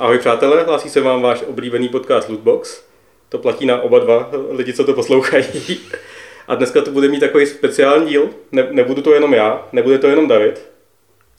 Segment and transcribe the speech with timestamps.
[0.00, 2.82] Ahoj přátelé, hlásí se vám váš oblíbený podcast Lootbox.
[3.28, 5.80] To platí na oba dva lidi, co to poslouchají.
[6.48, 8.30] A dneska to bude mít takový speciální díl.
[8.52, 10.70] Ne, nebudu to jenom já, nebude to jenom David.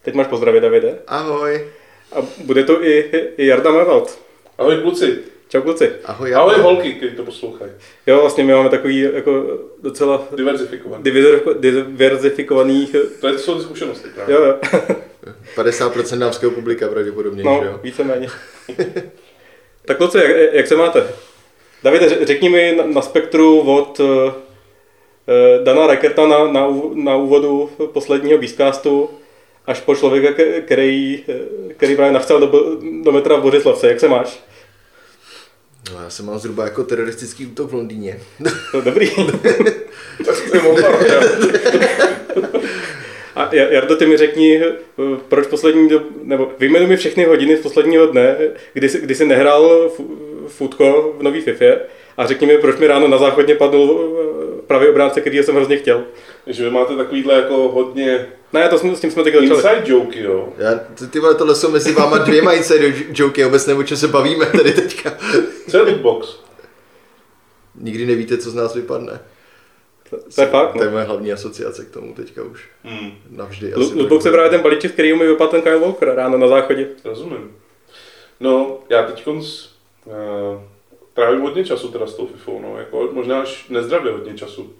[0.01, 0.99] Teď máš pozdravit, Davide.
[1.07, 1.67] Ahoj.
[2.11, 2.99] A bude to i,
[3.37, 4.19] i Jarda Mevald.
[4.57, 5.19] Ahoj kluci.
[5.51, 5.91] Čau kluci.
[6.05, 7.71] Ahoj, Ahoj holky, kteří to poslouchají.
[8.07, 9.45] Jo, vlastně my máme takový jako
[9.81, 11.03] docela Diverzifikovaný.
[11.03, 12.87] diverzif- diverzifikovaný...
[13.21, 14.35] To je, jsou ty zkušenosti právě.
[14.35, 14.55] Jo, jo.
[15.55, 17.79] 50% dámského publika pravděpodobně, že No, jo?
[17.83, 18.27] víceméně.
[19.85, 21.07] tak kluci, jak, jak se máte?
[21.83, 24.07] Davide, ře- řekni mi na, na spektru od uh,
[25.63, 29.09] Dana Rekerta na, na, na úvodu posledního Beastcastu
[29.65, 33.87] až po člověka, který, eh, který právě nachcel do, do metra v Bořislavce.
[33.87, 34.39] Jak se máš?
[35.93, 38.19] No, já jsem mal zhruba jako teroristický útok v Londýně.
[38.71, 39.11] To dobrý.
[40.25, 41.21] Tak to je volba, jo.
[43.35, 44.73] A Ja- Jardo, ty mi řekni, eh,
[45.29, 48.35] proč poslední dob, nebo vyjmenuj mi všechny hodiny z posledního dne,
[48.73, 51.65] kdy jsi, kdy jsi nehrál fu- futko v nový FIFA
[52.17, 55.77] a řekni mi, proč mi ráno na záchodně padl eh, pravý obránce, který jsem hrozně
[55.77, 56.03] chtěl.
[56.47, 59.49] Že vy máte takovýhle jako hodně Ne, to jsme, s tím jsme teď začali.
[59.55, 60.53] inside joky, jo.
[60.57, 63.97] Já, ty, ty vole, tohle jsou mezi váma dvěma inside joky, vůbec nevím, o čem
[63.97, 65.17] se bavíme tady teďka.
[65.69, 66.39] Co je lootbox?
[67.75, 69.19] Nikdy nevíte, co z nás vypadne.
[70.09, 70.91] To, to je fakt, To je no.
[70.91, 72.65] moje hlavní asociace k tomu teďka už.
[72.83, 73.73] Hmm, Navždy.
[73.75, 76.87] Lootbox je právě ten balíček, který mi vypadl ten Kyle Walker ráno na záchodě.
[77.05, 77.51] rozumím.
[78.39, 79.43] No, já teď uh,
[81.13, 84.73] trávím hodně času teda s tou FIFou, no, jako možná až nezdravě hodně času.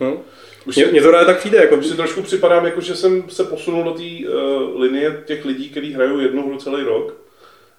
[0.00, 0.18] Hm?
[0.66, 2.96] Už Mně, si, mně to právě tak přijde, jako už si trošku připadám, jako že
[2.96, 7.14] jsem se posunul do té uh, linie těch lidí, kteří hrajou jednu hru celý rok.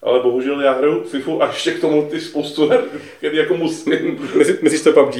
[0.02, 2.84] Ale bohužel já hraju FIFU a ještě k tomu ty spoustu her,
[3.18, 4.30] který jako musím.
[4.36, 5.16] Myslí, myslíš to PUBG?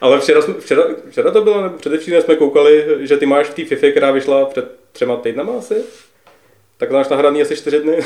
[0.00, 3.54] Ale včera, jsme- včera, včera to bylo, nebo předevčírem jsme koukali, že ty máš v
[3.54, 5.74] té FIFA, která vyšla před třema týdnama asi?
[6.82, 7.98] Tak to máš nahraný asi čtyři dny.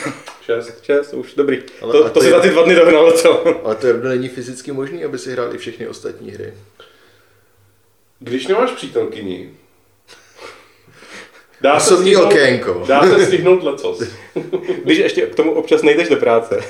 [0.43, 0.79] Šest.
[0.85, 1.63] Šest, už dobrý.
[1.83, 3.45] Ale- to, a to, to si je- za ty dva dny dohnal, co?
[3.67, 6.55] Ale to Jardo není fyzicky možný, aby si hrál i všechny ostatní hry.
[8.19, 9.51] Když nemáš přítelkyni,
[11.61, 12.85] dá se Osobní stihnout- okénko.
[12.89, 14.03] Dá se stihnout lecos.
[14.85, 16.61] Když ještě k tomu občas nejdeš do práce.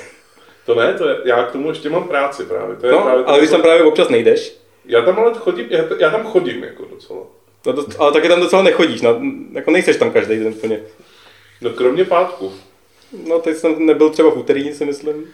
[0.65, 2.75] To ne, to je, já k tomu ještě mám práci právě.
[2.75, 5.83] To je No, právě ale když tam právě občas nejdeš, Já tam ale chodím, já,
[5.99, 7.19] já tam chodím jako docela.
[7.65, 9.21] no to, ale taky tam docela nechodíš, no,
[9.53, 10.79] jako nejseš tam každý den úplně.
[11.61, 12.53] No kromě pátku.
[13.27, 15.25] No teď jsem nebyl třeba v úterý, si myslím.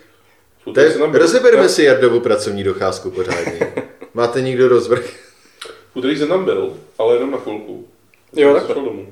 [0.75, 1.11] Tak byl.
[1.11, 3.73] rozebereme si Jardovu pracovní docházku pořádně.
[4.13, 5.05] Máte někdo rozvrh?
[5.93, 7.87] V úterý jsem tam byl, ale jenom na chvilku.
[8.35, 9.07] Jo, šel domů.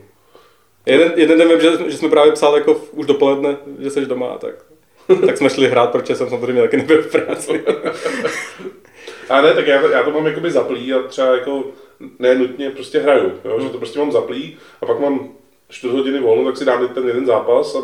[0.85, 4.05] Jeden, jeden den vím, že, že jsme právě psali jako v- už dopoledne, že jsi
[4.05, 4.55] doma, tak,
[5.25, 7.63] tak jsme šli hrát, protože jsem samozřejmě taky nebyl v práci.
[9.29, 11.63] A ne, tak já, já to mám jakoby zaplý a třeba jako
[12.19, 13.59] ne nutně prostě hraju, jo?
[13.59, 15.29] že to prostě mám zaplý a pak mám
[15.71, 17.79] 4 hodiny volno, tak si dám ten jeden zápas a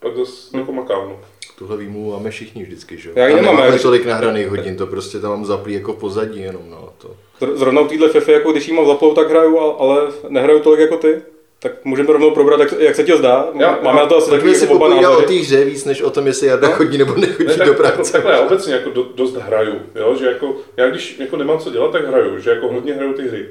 [0.00, 1.08] pak zase jako makám.
[1.08, 1.20] No.
[1.58, 3.14] Tuhle výmluvu máme všichni vždycky, že jo?
[3.18, 6.62] Já nemám, nemáme já- tolik nahraných hodin, to prostě tam mám zaplý jako pozadí jenom,
[6.70, 6.88] no.
[6.98, 7.10] To.
[7.40, 10.80] Zr- Zrovna u téhle FIFA, jako když jí mám zaplou, tak hraju, ale nehraju tolik
[10.80, 11.22] jako ty.
[11.60, 13.48] Tak můžeme rovnou probrat, jak, jak se ti to zdá.
[13.54, 16.02] Já- Máme na to asi Tak takový si jako oba o té hře víc, než
[16.02, 18.12] o tom, jestli Jarda chodí nebo nechodí Ne, do tak, jako, práce.
[18.12, 20.16] takhle, já obecně jako do, dost hraju, jo?
[20.18, 23.28] že jako, já když jako nemám co dělat, tak hraju, že jako hodně hraju ty
[23.28, 23.48] hry.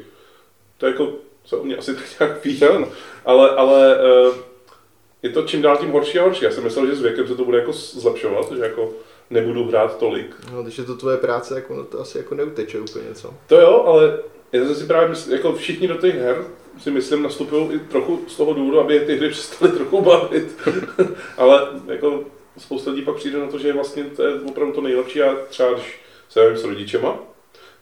[0.77, 1.07] To je jako,
[1.45, 2.87] co o mě asi tak nějak ví, Jo, no.
[3.27, 4.33] Ale, ale eh,
[5.23, 6.45] je to čím dál tím horší a horší.
[6.45, 8.89] Já jsem myslel, že s věkem se to bude jako zlepšovat, že jako
[9.29, 10.35] nebudu hrát tolik.
[10.53, 13.33] No, když je to tvoje práce, jako, no, to asi jako neuteče úplně, co?
[13.47, 14.19] To jo, ale
[14.51, 16.45] já jsem si právě mysl, jako všichni do těch her
[16.77, 20.57] si myslím nastupují i trochu z toho důvodu, aby je ty hry přestaly trochu bavit.
[21.37, 22.23] ale jako
[22.57, 25.73] spousta lidí pak přijde na to, že vlastně to je opravdu to nejlepší a třeba
[25.73, 25.99] když
[26.29, 27.19] se s rodičema,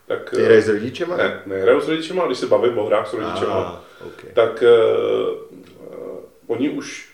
[0.07, 0.29] tak...
[0.29, 1.17] Ty hraješ s rodičema?
[1.17, 4.29] Ne, nehraju s rodičema, ale když se bavím o hrách s rodičema, Ah, okay.
[4.33, 5.37] tak uh,
[6.47, 7.09] oni už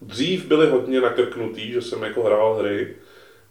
[0.00, 2.96] dřív byli hodně nakrknutý, že jsem jako hrál hry,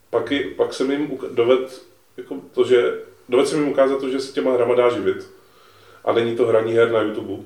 [0.09, 1.81] pak, i, pak jsem jim uka- doved,
[2.17, 2.99] jako to, že,
[3.29, 5.29] doved jsem jim ukázat to, že se těma hrama dá živit.
[6.05, 7.43] A není to hraní her na YouTube.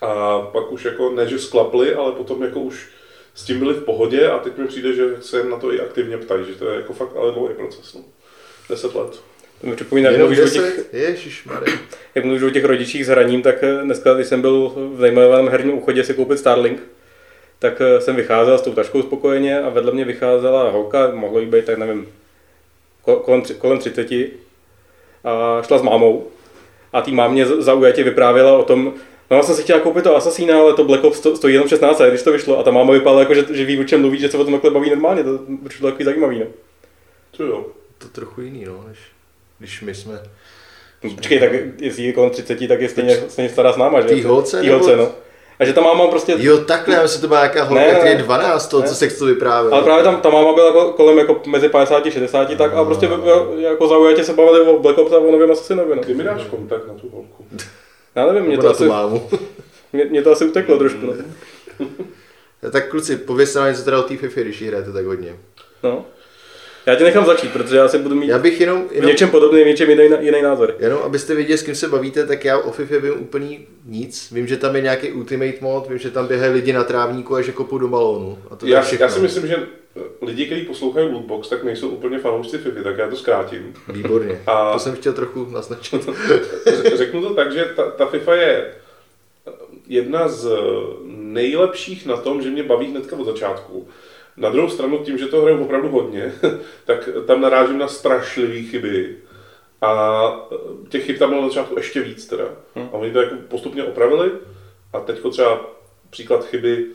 [0.00, 2.88] A pak už jako, ne že sklapli, ale potom jako už
[3.34, 6.18] s tím byli v pohodě a teď mi přijde, že se na to i aktivně
[6.18, 7.94] ptají, že to je jako fakt ale dlouhý proces.
[7.94, 8.00] No.
[8.68, 9.20] Deset let.
[9.60, 10.94] To mi připomíná, jak mluvíš, o těch, 10?
[10.94, 11.74] Ježišmarja.
[12.14, 15.48] jak mluvíš o těch rodičích s hraním, tak eh, dneska, když jsem byl v nejmenovaném
[15.48, 16.82] herním úchodě si koupit Starlink,
[17.58, 21.46] tak eh, jsem vycházel s tou taškou spokojeně a vedle mě vycházela holka, mohlo jí
[21.46, 22.08] být, tak nevím,
[23.06, 24.08] ko- kolem, tři- kolem 30
[25.24, 26.26] a šla s mámou
[26.92, 28.92] a tý mámě zaujatě vyprávěla o tom,
[29.30, 31.68] no já jsem si chtěla koupit to Assassina, ale to Black Ops sto- stojí jenom
[31.68, 34.18] 16, když to vyšlo a ta máma vypadala jako, že, že ví, o čem mluví,
[34.18, 36.46] že se o tom takhle baví normálně, to přišlo takový zajímavý, no.
[37.36, 37.66] To jo.
[37.98, 38.98] To trochu jiný, no, než
[39.64, 40.20] když my jsme...
[41.04, 41.50] No, Počkej, tak
[41.80, 44.08] jestli je kolem 30, tak je stejně, stejně stará s náma, že?
[44.08, 45.08] Tý holce, Tý nebo- holce, no.
[45.58, 46.34] A že ta máma prostě...
[46.38, 48.22] Jo, takhle, já myslím, to byla nějaká holka, který je ne.
[48.22, 48.86] 12, to, Ne.
[48.88, 49.74] co se to vyprávěl.
[49.74, 53.06] Ale právě tam ta máma byla kolem jako mezi 50 a 60, tak a prostě
[53.06, 56.02] v- jako zaujatě se bavili o Black Ops a o novém Assassinovi, no.
[56.02, 57.44] Ty mi dáš kontakt na tu holku.
[58.14, 59.28] Já nevím, mě Nebo to, asi, mámu.
[59.92, 61.12] mě, mě to asi uteklo trošku, no.
[62.70, 65.36] tak kluci, povězte nám něco teda o té FIFA, když ji hrajete tak hodně.
[65.82, 66.04] no.
[66.86, 69.30] Já tě nechám začít, protože já si budu mít Já bych jenom, v jenom, něčem
[69.30, 70.74] podobný, v něčem jiný, jiný názor.
[70.78, 74.32] jenom abyste věděli, s kým se bavíte, tak já o FIFA vím úplný nic.
[74.32, 77.42] Vím, že tam je nějaký ultimate mod, vím, že tam běhají lidi na trávníku a
[77.42, 78.38] že kopou do balónu.
[78.50, 79.06] A to je Já, všechno.
[79.06, 79.56] já si myslím, že
[80.22, 83.74] lidi, kteří poslouchají Lootbox, tak nejsou úplně fanoušci FIFA, tak já to zkrátím.
[83.88, 84.40] Výborně.
[84.46, 86.08] A- To jsem chtěl trochu naznačit.
[86.94, 88.72] Řeknu to tak, že ta, ta FIFA je
[89.88, 90.48] jedna z
[91.06, 93.88] nejlepších na tom, že mě baví hnedka od začátku.
[94.36, 96.32] Na druhou stranu, tím, že to hraju opravdu hodně,
[96.84, 99.16] tak tam narážím na strašlivé chyby.
[99.82, 100.48] A
[100.88, 102.44] těch chyb tam bylo na začátku ještě víc teda.
[102.76, 104.30] A oni to jako postupně opravili.
[104.92, 105.60] A teď třeba
[106.10, 106.86] příklad chyby,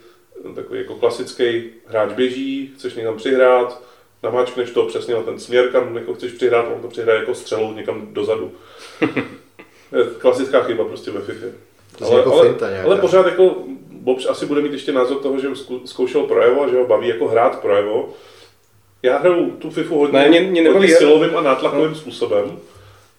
[0.55, 3.81] takový jako klasický hráč běží, chceš někam přihrát,
[4.23, 7.73] namáčkneš to přesně na ten směr, kam jako chceš přihrát, on to přihraje jako střelou
[7.73, 8.51] někam dozadu.
[9.97, 11.45] Je klasická chyba prostě ve FIFA.
[11.97, 13.55] Zní jako ale, ale pořád jako
[13.99, 15.47] Bobš asi bude mít ještě názor toho, že
[15.85, 18.09] zkoušel pro Evo a že ho baví jako hrát pro Evo.
[19.03, 22.59] Já hraju tu FIFU hodně, Ne, mě- mě hodně silovým a nátlakovým způsobem.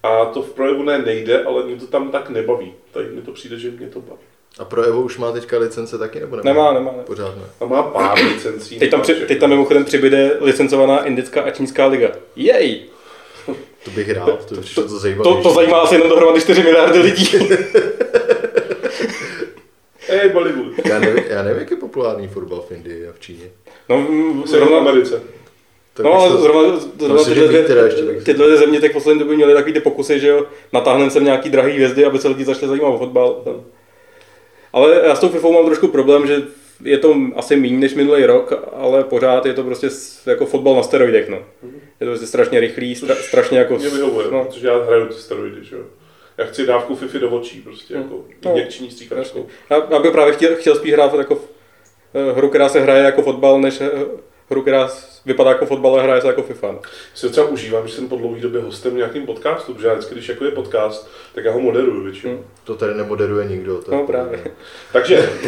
[0.03, 2.73] A to v projevu ne nejde, ale mě to tam tak nebaví.
[2.93, 4.21] Tady mi to přijde, že mě to baví.
[4.59, 6.53] A pro Evo už má teďka licence taky, nebo nemá?
[6.53, 6.93] Nemá, nemá.
[6.97, 7.03] Ne.
[7.03, 7.43] Pořád ne.
[7.61, 8.79] A má pár licencí.
[8.79, 12.09] Teď tam, při, teď tam mimochodem přibyde licencovaná indická a čínská liga.
[12.37, 12.83] Jej!
[13.85, 15.25] To bych hrál, to by přišlo to zajímavé.
[15.31, 17.29] To, to zajímá asi jenom dohromady 4 miliardy lidí.
[20.23, 20.87] Ej, Bollywood.
[20.87, 23.45] Já nevím, já nevím, jak je populární fotbal v Indii a v Číně.
[23.89, 24.07] No,
[24.45, 25.23] v zrovna, Americe.
[25.95, 29.21] To no ale zrovna, zrovna tyhle, víc teda ještě dvě, tyhle dvě země tak poslední
[29.21, 32.45] době měly takový ty pokusy, že jo, natáhneme sem nějaký drahý hvězdy, aby se lidi
[32.45, 33.43] začali zajímat o fotbal.
[34.73, 36.43] Ale já s tou FIFou mám trošku problém, že
[36.85, 39.89] je to asi méně než minulý rok, ale pořád je to prostě
[40.27, 41.39] jako fotbal na steroidech, no.
[42.01, 43.79] Je to prostě strašně rychlý, stra, strašně jako...
[43.79, 45.83] Mě vyhovuje, no, protože já hraju ty steroidy, že jo.
[46.41, 48.51] Já chci dávku Fifi do očí, prostě jako No.
[48.51, 49.47] injekční stříkačkou.
[49.71, 51.39] Já, já bych právě chtěl, chtěl spíš hrát jako
[52.15, 53.91] eh, hru, která se hraje jako fotbal, než eh,
[54.51, 54.89] hru, která
[55.27, 56.73] vypadá jako fotbal a hraje se jako FIFA.
[56.73, 56.81] no.
[57.15, 60.29] Si docela užívám, že jsem po dlouhé době hostem nějakým podcastu, protože já vždycky, když
[60.29, 62.33] jako je podcast, tak já ho moderuju většinou.
[62.33, 62.45] Hmm.
[62.65, 63.83] To tady nemoderuje nikdo.
[63.83, 64.45] To No právě.
[64.93, 65.31] Takže,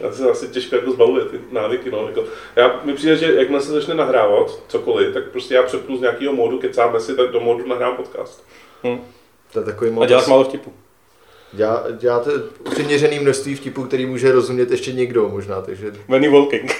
[0.00, 2.24] já se asi těžko jako zbavuje ty návyky, no, jako,
[2.56, 6.32] já, mi přijde, že jakmile se začne nahrávat cokoliv, tak prostě já přepnu z nějakého
[6.32, 8.44] módu, kecáme si, tak do módu nahrám podcast.
[8.84, 8.98] Hm.
[9.52, 10.08] To je takový A moc.
[10.08, 10.72] děláš málo vtipu.
[11.56, 12.30] Dělá, děláte
[12.70, 15.92] přiměřený množství vtipů, který může rozumět ještě někdo možná, takže...
[16.08, 16.72] Venny Walking.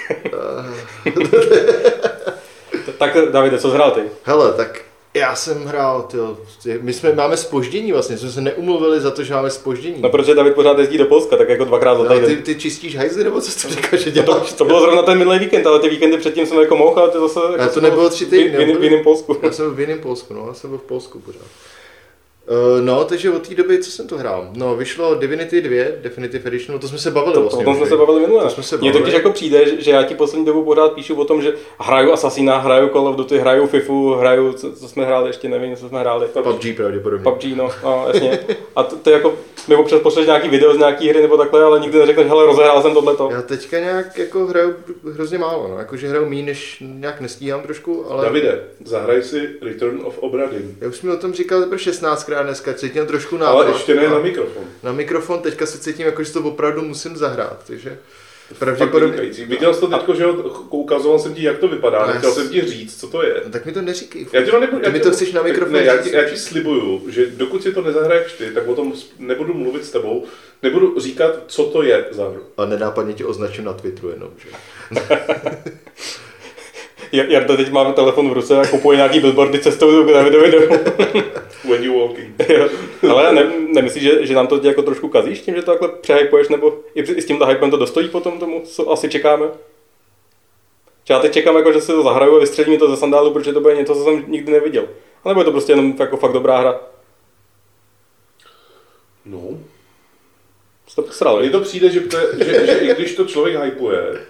[2.98, 4.00] tak Davide, co zhrál ty?
[4.22, 4.80] Hele, tak
[5.14, 9.22] já jsem hrál, tyjo, ty- my jsme, máme spoždění vlastně, jsme se neumluvili za to,
[9.24, 9.96] že máme spoždění.
[10.00, 12.42] No protože David pořád jezdí do Polska, tak jako dvakrát za No, ty, týden.
[12.42, 14.52] ty čistíš hajzly, nebo co jsi to říkal, že To, děláš?
[14.52, 17.18] to bylo zrovna ten minulý víkend, ale ty víkendy předtím jsem jako mohl, ale ty
[17.18, 17.40] zase...
[17.58, 19.36] Jako to nebylo byl tři v- týdny, V, jiném- v jiném Polsku.
[19.42, 21.42] Já jsem v jiném Polsku, no, já jsem byl v Polsku pořád.
[22.48, 24.50] Eh, no, takže od té doby, co jsem to hrál?
[24.54, 27.64] No, vyšlo Divinity 2, Definitive Edition, no to jsme se bavili to, vlastně.
[27.64, 28.44] O tom jsme se bavili minule.
[28.44, 28.90] To jsme se bavili.
[28.90, 31.52] Mně totiž jako přijde, že, že já ti poslední dobu pořád píšu o tom, že
[31.78, 35.76] hraju Assassina, hraju Call of Duty, hraju Fifu, hraju, co, co jsme hráli, ještě nevím,
[35.76, 36.26] co jsme hráli.
[36.26, 37.24] PUBG, PUBG pravděpodobně.
[37.24, 38.38] PUBG, no, no jasně.
[38.76, 39.34] A to, to jako,
[39.68, 42.82] nebo občas pošleš nějaký video z nějaký hry nebo takhle, ale nikdy neřekneš, hele, rozehrál
[42.82, 43.28] jsem tohleto.
[43.32, 44.74] Já teďka nějak jako hraju
[45.12, 48.24] hrozně málo, no, jakože hraju méně, než nějak nestíhám trošku, ale...
[48.24, 50.76] Davide, zahraj si Return of Obradin.
[50.80, 53.54] Já už jsem o tom říkal pro 16 já dneska cítím trošku návrh.
[53.54, 54.64] Ale ještě ne na mikrofon.
[54.82, 57.98] Na mikrofon, teďka se cítím, jako, že to opravdu musím zahrát, takže...
[58.58, 59.22] Pravděpodobně.
[59.46, 60.26] Viděl jsi to teď, že
[60.70, 63.42] ukazoval jsem ti, jak to vypadá, no, ne, chtěl jsem ti říct, co to je.
[63.44, 64.26] No, tak mi to neříkej.
[64.32, 66.24] Já ti to nebudu, ty já mi to chceš na mikrofon ne, já, ti, já
[66.24, 70.24] ti slibuju, že dokud si to nezahraješ ty, tak o tom nebudu mluvit s tebou,
[70.62, 72.42] nebudu říkat, co to je za hru.
[72.56, 74.48] A nenápadně ti označím na Twitteru jenom, že?
[77.16, 80.66] Jar- Jarda teď má telefon v ruce a kupuje nějaký billboardy cestou do Davidovi domů.
[81.68, 82.42] When you walking.
[83.10, 85.88] Ale ne, nemyslíš, že, že nám to tě jako trošku kazíš tím, že to takhle
[86.00, 89.46] přehypuješ, nebo i, i s tímhle hypem to dostojí potom tomu, co asi čekáme?
[91.04, 93.32] Že já teď čekám, jako, že si to zahraju a vystřelí mi to ze sandálu,
[93.32, 94.88] protože to bude něco, co jsem nikdy neviděl.
[95.24, 96.80] A nebo je to prostě jenom jako fakt dobrá hra?
[99.24, 99.40] No.
[100.86, 102.02] Jsi to posral, Mně to přijde, že,
[102.44, 104.26] že, že i když to člověk hypuje,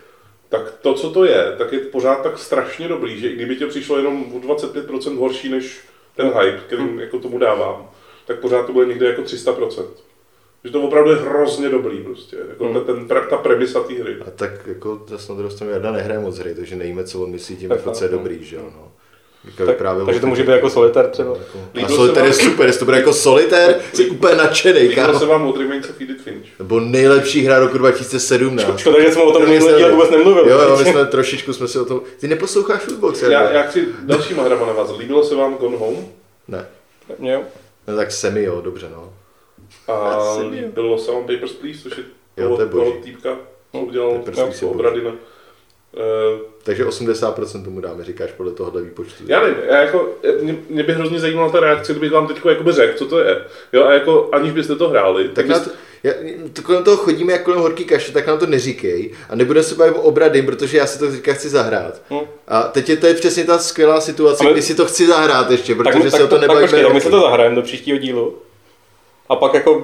[0.49, 3.67] tak to, co to je, tak je pořád tak strašně dobrý, že i kdyby tě
[3.67, 5.81] přišlo jenom o 25% horší než
[6.17, 7.91] ten hype, který jako tomu dávám,
[8.27, 9.85] tak pořád to bude někde jako 300%.
[10.65, 12.85] Že to opravdu je hrozně dobrý prostě, jako Hmm.
[12.85, 14.17] ten, ten, ta premisa té hry.
[14.27, 17.31] A tak jako zase na druhou stranu Jarda nehraje moc hry, takže nevíme, co on
[17.31, 18.93] myslí tím, Tak jako, co je dobrý, že jo, no.
[19.47, 21.31] Teďka Tak, vyprávěl takže to může být jako solitér třeba.
[21.75, 25.19] Jako, a solitér je vám- super, jestli to bude jako solitér, jsi úplně nadšený, Líbilo
[25.19, 26.47] se vám od Remains of Edith Finch?
[26.59, 28.79] Nebo nejlepší hra roku 2017.
[28.79, 30.51] Škoda, že jsme o tom minulý díl vůbec nemluvili.
[30.51, 32.01] Jo, jo, my jsme trošičku jsme si o tom...
[32.21, 34.99] Ty neposloucháš Footbox, Já, já, já chci dalšíma hrama navázat.
[34.99, 35.97] Líbilo se vám Gone Home?
[36.49, 36.67] Ne.
[37.19, 37.43] Mě jo.
[37.89, 39.13] No tak semi, jo, dobře, no.
[39.95, 42.05] A líbilo se vám Papers, Please, což je
[42.37, 42.85] Jo, toho, to je boží.
[42.91, 43.37] toho týpka,
[43.73, 44.81] co udělal Papers, no, Please je boží.
[44.81, 45.13] Obradina.
[45.97, 49.25] Uh, Takže 80% tomu dáme, říkáš podle tohohle výpočtu.
[49.27, 50.09] já nevím, já jako,
[50.41, 53.45] mě, mě by hrozně zajímala ta reakce, kdybych vám teď jakoby řekl, co to je.
[53.73, 55.71] Jo, a jako aniž byste to hráli, Tak byste,
[56.03, 56.13] já,
[56.53, 59.15] to kolem toho chodíme jak kolem horký kaše, tak nám to neříkej.
[59.31, 62.03] A nebudeme se bavit o obrady, protože já si to teďka chci zahrát.
[62.11, 62.27] Hm.
[62.49, 65.07] A teď je to je přesně ta skvělá situace, A my- kdy si to chci
[65.07, 67.11] zahrát ještě, Tak, protože tak, se o to tak, tak, nebavíme počkej, tak my se
[67.11, 68.39] to zahrajeme do příštího dílu.
[69.29, 69.83] A pak jako...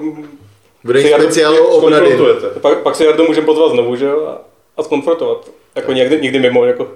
[0.83, 2.17] Bude speciál o obrady.
[2.61, 4.27] Pak, pak si Jardu můžeme pozvat znovu, že jo?
[4.27, 4.41] A,
[4.77, 5.49] a skonfrontovat.
[5.75, 6.91] Jako někdy, někdy mimo, jako...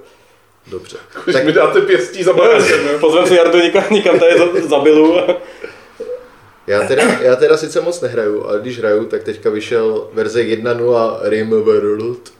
[0.67, 0.97] Dobře.
[1.23, 2.79] Když Tak mi dáte pěstí za barákem.
[2.99, 5.17] Pozvem si Jardu někam, někam tady za, za Bilu.
[5.19, 5.27] A,
[6.67, 11.19] já teda, já teda sice moc nehraju, ale když hraju, tak teďka vyšel verze 1.0
[11.23, 12.33] Rimworld,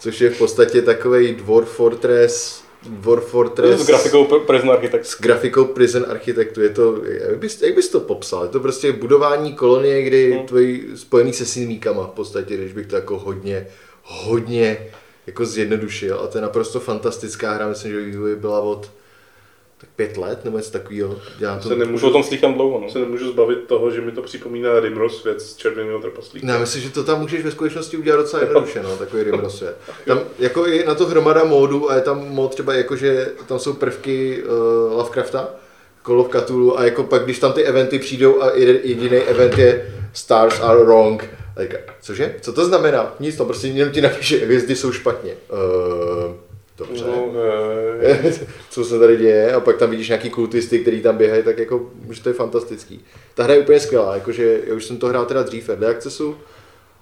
[0.00, 5.06] což je v podstatě takový Dwarf Fortress, Dwarf Fortress s grafikou Pr- Prison Architect.
[5.06, 6.60] s grafikou Prison Architektu.
[6.62, 8.42] Je to, jak bys, jak bys to popsal?
[8.42, 10.46] Je to prostě budování kolonie, kdy Hmm.
[10.46, 13.66] tvojí spojený se synmíkama v podstatě, když bych to jako hodně,
[14.02, 14.86] hodně
[15.30, 16.20] jako zjednodušil.
[16.20, 18.90] A to je naprosto fantastická hra, myslím, že vývoj byla od
[19.80, 21.16] tak pět let nebo něco takového.
[21.38, 22.90] Dělám to, Se nemůžu, o tom slychám dlouho, no.
[22.90, 26.46] se nemůžu zbavit toho, že mi to připomíná Rimros svět z červeného trpaslíka.
[26.46, 29.50] No, já myslím, že to tam můžeš ve skutečnosti udělat docela jednoduše, no, takový Rimro
[29.50, 29.76] svět.
[30.06, 33.58] Tam jako je na to hromada módů a je tam mod třeba jako, že tam
[33.58, 35.48] jsou prvky uh, Lovecrafta,
[36.06, 39.94] Call of Cthulhu a jako pak, když tam ty eventy přijdou a jediný event je
[40.12, 42.34] Stars are wrong, tak, cože?
[42.40, 43.14] Co to znamená?
[43.20, 45.32] Nic, to prostě jenom ti napíše, hvězdy jsou špatně.
[45.52, 46.34] Uh,
[46.78, 47.04] dobře.
[47.06, 47.32] No,
[48.00, 48.32] eh,
[48.70, 51.90] co se tady děje a pak tam vidíš nějaký kultisty, který tam běhají, tak jako,
[52.10, 53.04] že to je fantastický.
[53.34, 55.86] Ta hra je úplně skvělá, jakože já už jsem to hrál teda dřív v Early
[55.86, 56.36] Accessu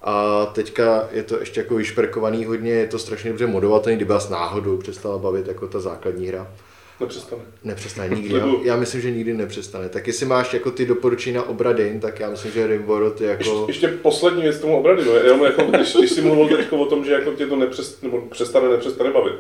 [0.03, 4.29] a teďka je to ještě jako vyšperkovaný hodně, je to strašně dobře modovatelný, kdyby vás
[4.29, 6.53] náhodou přestala bavit jako ta základní hra.
[7.01, 7.43] Nepřestane.
[7.65, 9.89] Nepřestane nikdy, já, já, myslím, že nikdy nepřestane.
[9.89, 13.51] Tak jestli máš jako ty doporučení na obradin, tak já myslím, že Rimworld je Ještě,
[13.51, 13.65] jako...
[13.69, 16.87] ještě poslední věc k tomu obrady, no, jenom jako, když, když jsi mluvil teď o
[16.87, 19.35] tom, že jako tě to nepřest, nebo přestane, nepřestane bavit.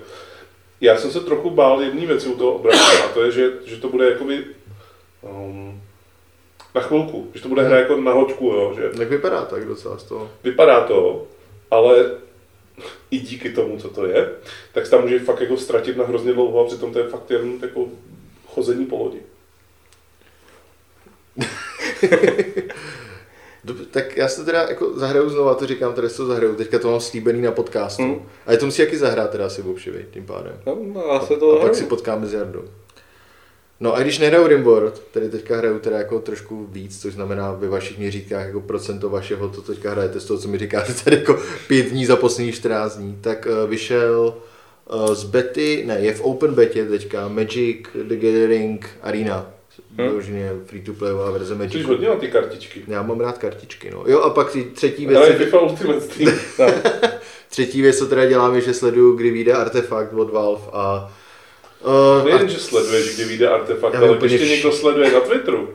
[0.81, 3.77] Já jsem se trochu bál jedné věci u toho obradu, a to je, že, že
[3.77, 4.45] to bude jakoby
[5.23, 5.81] um,
[6.75, 9.99] na chvilku, že to bude hra jako na hoďku, jo, že Tak vypadá tak docela
[9.99, 10.31] z toho.
[10.45, 11.27] vypadá to,
[11.71, 12.11] ale
[13.11, 14.31] i díky tomu, co to je,
[14.73, 17.31] tak se tam může fakt jako ztratit na hrozně dlouho a přitom to je fakt
[17.31, 17.89] jen jako
[18.47, 19.19] chození po lodi.
[23.65, 26.91] Dobře, tak já se teda jako zahraju znova, to říkám, tady to zahraju, teďka to
[26.91, 28.03] mám slíbený na podcastu.
[28.03, 28.29] Hmm.
[28.47, 30.61] A je to musí jaký zahrát teda asi vopšivit, tím pádem.
[30.67, 32.65] No, no, já se A to pak si potkáme s Jardou.
[33.81, 37.69] No a když nehraju Rimboard, tady teďka hraju teda jako trošku víc, což znamená ve
[37.69, 41.39] vašich měřítkách jako procento vašeho, to teďka hrajete z toho, co mi říkáte tady jako
[41.69, 44.35] pět dní za posledních 14 dní, tak uh, vyšel
[44.95, 49.51] uh, z bety, ne, je v open betě teďka Magic the Gathering Arena,
[49.99, 50.09] Hmm.
[50.09, 51.87] vyloženě free to playová verze Jsi Magic.
[51.87, 52.83] hodně na ty kartičky.
[52.89, 54.05] Já mám rád kartičky, no.
[54.07, 56.33] Jo a pak ty třetí věc, Ale FIFA Ultimate Team.
[57.51, 61.13] třetí věc, co teda dělám, je, že sleduju, kdy vyjde artefakt od Valve a
[61.85, 65.69] Uh, Nejen, že sleduješ, kdy vyjde artefakt, ale když tě vš- někdo sleduje na Twitteru,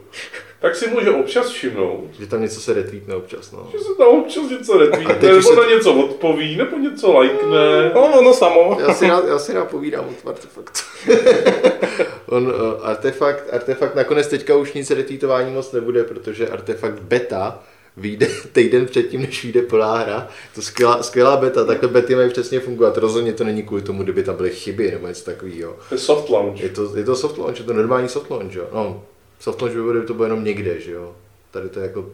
[0.62, 3.70] tak si může občas všimnout, že tam něco se retweetne občas, no.
[3.72, 7.92] že se tam občas něco retweetne, nebo se- na něco odpoví, nebo něco lajkne.
[7.96, 8.78] No, no samo.
[8.88, 10.80] Já si rád, já si rád povídám o tom artefaktu.
[12.30, 12.54] On, uh,
[12.88, 17.64] artefakt, artefakt nakonec teďka už nic retweetování moc nebude, protože artefakt beta
[17.98, 20.28] vyjde týden předtím, než vyjde plná hra.
[20.56, 22.98] To skvělá, skvělá beta, takhle bety mají přesně fungovat.
[22.98, 25.78] Rozhodně to není kvůli tomu, kdyby tam byly chyby nebo něco takového.
[25.90, 26.62] To je soft launch.
[26.62, 28.68] Je to, je to soft launch, je to normální soft launch, jo.
[28.74, 29.04] No,
[29.40, 31.16] soft launch by bylo, kdyby to bylo jenom někde, že jo.
[31.52, 32.10] Tady to je jako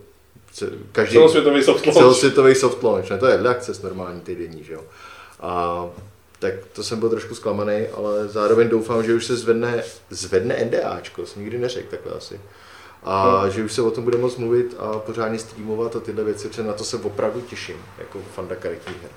[0.91, 1.97] každý, Celosvětový soft launch.
[1.97, 4.83] celosvětový soft launch, ne, to je access normální týdenní, že jo.
[5.39, 5.85] A
[6.39, 11.25] tak to jsem byl trošku zklamaný, ale zároveň doufám, že už se zvedne, zvedne NDAčko,
[11.25, 12.39] jsem nikdy neřekl takhle asi.
[13.03, 13.51] A Hmm.
[13.51, 16.63] že už se o tom bude moc mluvit a pořádně streamovat a tyhle věci, protože
[16.63, 19.11] na to se opravdu těším, jako fanda karetní her.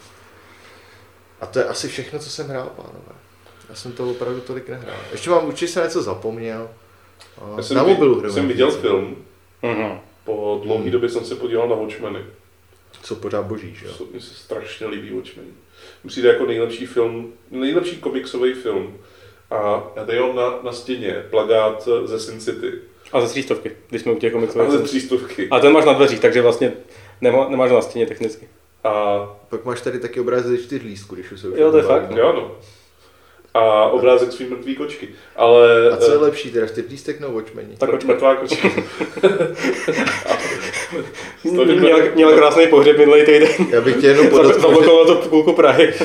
[1.41, 3.13] A to je asi všechno, co jsem hrál, pánové.
[3.69, 4.97] Já jsem to opravdu tolik nehrál.
[5.13, 6.71] Ještě mám určitě jsem něco zapomněl.
[7.43, 9.17] A Já jsem, na mobilu jsem viděl film,
[9.63, 9.99] Mhm.
[10.25, 12.25] po dlouhé době jsem se podíval na Watchmeny.
[13.03, 13.93] Co pořád boží, že jo?
[13.99, 15.47] Co- Mně se strašně líbí Watchmen.
[16.05, 18.97] Mně přijde jako nejlepší film, nejlepší komiksový film.
[19.51, 22.73] A já tady mám na, na stěně plagát ze Sin City.
[23.13, 24.83] A ze třístovky, když jsme u těch A ze komiksů.
[24.83, 25.49] třístovky.
[25.51, 26.73] A ten máš na dveřích, takže vlastně
[27.21, 28.49] nemá, nemáš na stěně technicky.
[28.85, 31.83] A Pak máš tady taky obrázek ze čtyř lístků, když už se Jo, to je
[31.83, 32.11] fakt.
[32.17, 32.57] jo, no.
[33.55, 35.09] a obrázek svý mrtvý kočky.
[35.37, 35.91] Ale...
[35.91, 37.77] A co je lepší, teda vteplístek nebo Watchmeni?
[37.79, 38.09] Tak kočka.
[38.13, 38.69] Mrtvá kočka.
[41.45, 43.49] Měla, měla krásný pohřeb minulý týden.
[43.71, 45.95] Já bych tě jenom podotkl, že Zablokoval to půlku Prahy.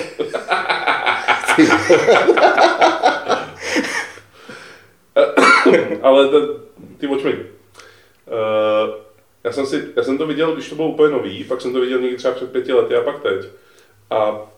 [6.01, 6.47] ale ten,
[6.99, 7.45] ty Watchmen.
[8.27, 8.95] Uh,
[9.43, 11.81] já, jsem si, já jsem to viděl, když to bylo úplně nový, pak jsem to
[11.81, 13.45] viděl někdy třeba před pěti lety a pak teď.
[14.09, 14.51] A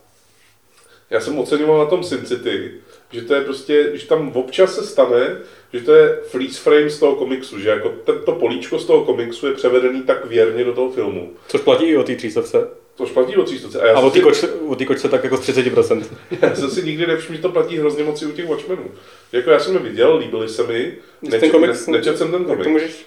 [1.09, 2.73] já jsem oceňoval na tom Sin City,
[3.11, 5.37] že to je prostě, že tam občas se stane,
[5.73, 7.89] že to je freeze frame z toho komiksu, že jako
[8.25, 11.33] to políčko z toho komiksu je převedený tak věrně do toho filmu.
[11.47, 12.67] Což platí i o té třístovce.
[12.99, 13.79] To už platí o 300.
[13.81, 16.03] A já, A o si, kočce, tak jako z 30%.
[16.41, 18.91] já jsem si nikdy nevšiml, že to platí hrozně moc i u těch Watchmenů.
[19.31, 20.93] Jako já jsem je viděl, líbili se mi,
[21.39, 21.87] ten komiks?
[21.87, 22.67] ne, nečet jsem ten Jak to komik.
[22.67, 23.05] můžeš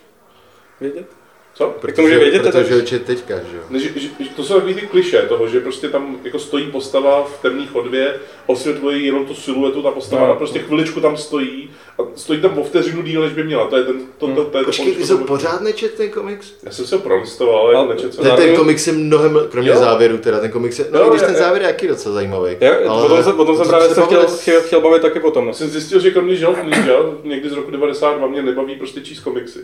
[0.81, 1.07] vědět?
[1.55, 1.75] Co?
[1.87, 3.79] Jak to může vědět, Protože čet teďka, že jo?
[3.79, 7.43] Že, že, to jsou takový ty kliše toho, že prostě tam jako stojí postava v
[7.43, 8.15] temné chodbě,
[8.47, 10.33] osvětluje jenom tu siluetu, ta postava No.
[10.33, 13.67] a prostě chviličku tam stojí a stojí tam o vteřinu díl, než by měla.
[13.67, 16.53] To je ten, to, to, to, je to Počkej, ty jsi pořád nečet ten komiks?
[16.63, 18.25] Já jsem si ho prolistoval, ale Ale- nečet jsem.
[18.25, 19.77] Ten, ten komiks je mnohem, kromě Jo.
[19.77, 21.87] závěru teda, ten komiks je, no Jo, i když je- ten je- závěr je jaký
[21.89, 22.57] docela zajímavý.
[22.61, 25.47] Já, ale potom, se, potom jsem právě se chtěl, chtěl, chtěl bavit taky potom.
[25.47, 25.55] No.
[25.55, 29.59] Jsem zjistil, že kromě Žel někdy z roku 92 mě nebaví prostě číst komiksy.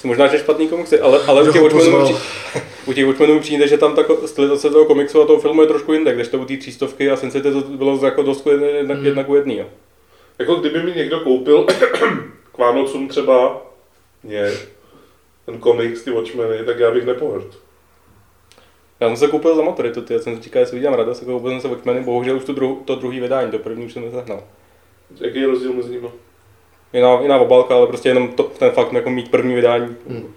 [0.00, 2.08] Jsi možná že špatný komiksy, ale, ale u těch Watchmenů
[2.86, 5.92] u těch Watchmenů přijde, že tam ta stylizace toho komiksu a toho filmu je trošku
[5.92, 9.06] jinde, když to u té třístovky a Sin City to bylo jako dost jedna, Hmm.
[9.06, 9.58] jedna ku jedný.
[9.58, 9.66] Jo.
[10.38, 11.66] Jako kdyby mi někdo koupil
[12.52, 13.66] k Vánocům třeba
[14.22, 14.50] mě,
[15.46, 17.58] ten komiks, ty Watchmeny, tak já bych nepohrd.
[19.00, 21.32] Já jsem se koupil za maturitu, ty, já jsem si říkal, jestli udělám radost, jako
[21.32, 24.04] koupil jsem se Watchmeny, bohužel už to, druh, to druhý vydání, to první už jsem
[24.04, 24.42] nezahnal.
[25.20, 26.08] Jaký je rozdíl mezi nimi?
[26.92, 29.96] Jiná, jiná obálka, ale prostě jenom to, ten fakt jako mít první vydání.
[30.08, 30.34] Hmm.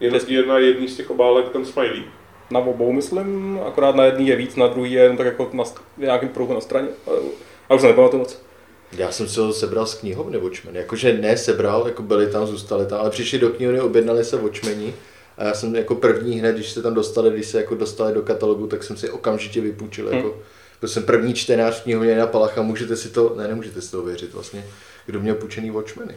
[0.00, 2.02] Jen, jedna jedný z těch obálek, ten smiley.
[2.50, 5.64] Na obou myslím, akorát na jedný je víc, na druhý je jenom tak jako na,
[5.64, 6.88] v nějakým prouhu na straně.
[7.06, 7.10] A,
[7.68, 8.42] a už se nepamatuju moc.
[8.92, 12.86] Já jsem si ho sebral z knihovny Watchmen, jakože ne sebral, jako byli tam, zůstali
[12.86, 14.94] tam, ale přišli do knihovny, objednali se Watchmeni
[15.38, 18.22] a já jsem jako první hned, když se tam dostali, když se jako dostali do
[18.22, 20.36] katalogu, tak jsem si okamžitě vypůjčil, jako,
[20.80, 24.02] byl jsem první čtenář v knihovně na Palacha, můžete si to, ne, nemůžete si to
[24.02, 24.64] věřit vlastně,
[25.06, 26.14] kdo měl půjčený Watchmeny.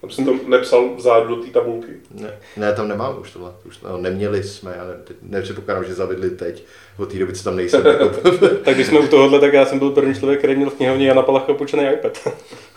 [0.00, 1.92] Tam jsem to nepsal vzadu do té tabulky.
[2.10, 3.52] Ne, ne, tam nemám už tohle.
[3.64, 6.64] Už, no, neměli jsme, teď nepředpokládám, že zavedli teď.
[6.98, 7.84] Od té doby, co tam nejsem.
[8.64, 11.08] Tak když jsme u tohohle, tak já jsem byl první člověk, který měl v knihovně
[11.08, 12.28] Jana Palacha půjčený iPad.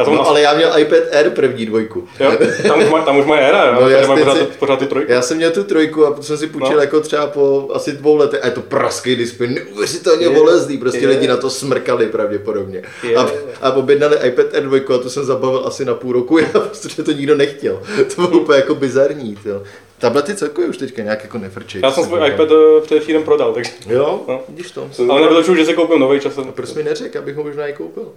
[0.00, 2.08] Já no, ale já měl iPad Air první dvojku.
[2.20, 2.32] jo,
[2.68, 4.78] tam, už má, tam už má éra, No, no, já mám pořád, si- tu- pořád
[4.78, 5.12] tu trojku.
[5.12, 6.80] Já jsem měl tu trojku a jsem si půjčil No.
[6.80, 8.40] jako třeba po asi dvou letech.
[8.42, 10.78] A je to praský display, neuvěřitelně Je, bolestný.
[10.78, 11.08] Prostě je.
[11.08, 12.82] lidi na to smrkali pravděpodobně.
[13.02, 13.16] Je.
[13.16, 13.30] A,
[13.62, 17.02] a objednali iPad Air 2 a to jsem zabavil asi na půl roku, já, protože
[17.02, 17.82] to nikdo nechtěl.
[18.16, 19.38] To bylo úplně jako bizarní.
[19.44, 19.62] Jo.
[20.00, 21.80] Tablety celkově už teďka nějak jako nefrčej.
[21.84, 23.72] Já jsem svůj iPad eh, především prodal, takže.
[23.86, 24.42] Jo, No.
[24.48, 24.88] vidíš to.
[24.92, 26.52] Jsem Ale nebylo že si koupím nový časem.
[26.52, 28.12] Proč mi neřekl, abych ho možná i koupil?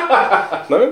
[0.70, 0.88] Nevím.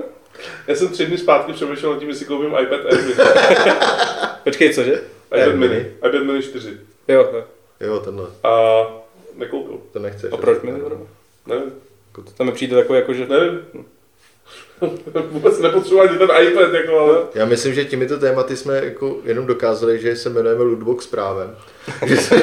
[0.67, 3.13] Já jsem tři dny zpátky přemýšlel nad tím, jestli koupím iPad Air mini.
[4.43, 4.93] Počkej, cože?
[5.27, 5.75] iPad Air mini.
[5.75, 5.85] mini.
[6.09, 6.69] iPad mini 4.
[7.07, 7.43] Jo, jo.
[7.81, 8.49] Jo, tenhle, A
[9.35, 9.79] nekoupil.
[9.93, 10.33] to nechceš.
[10.33, 11.07] A proč mi nebudu?
[11.47, 11.71] Nevím.
[12.37, 13.25] To mi přijde takové jako, že...
[13.27, 13.59] Nevím.
[15.31, 17.17] Vůbec nepotřebuji ani ten iPad, jako, ale...
[17.35, 21.55] Já myslím, že těmito tématy jsme jako jenom dokázali, že se jmenujeme Lootbox právem.
[22.05, 22.41] že jsme,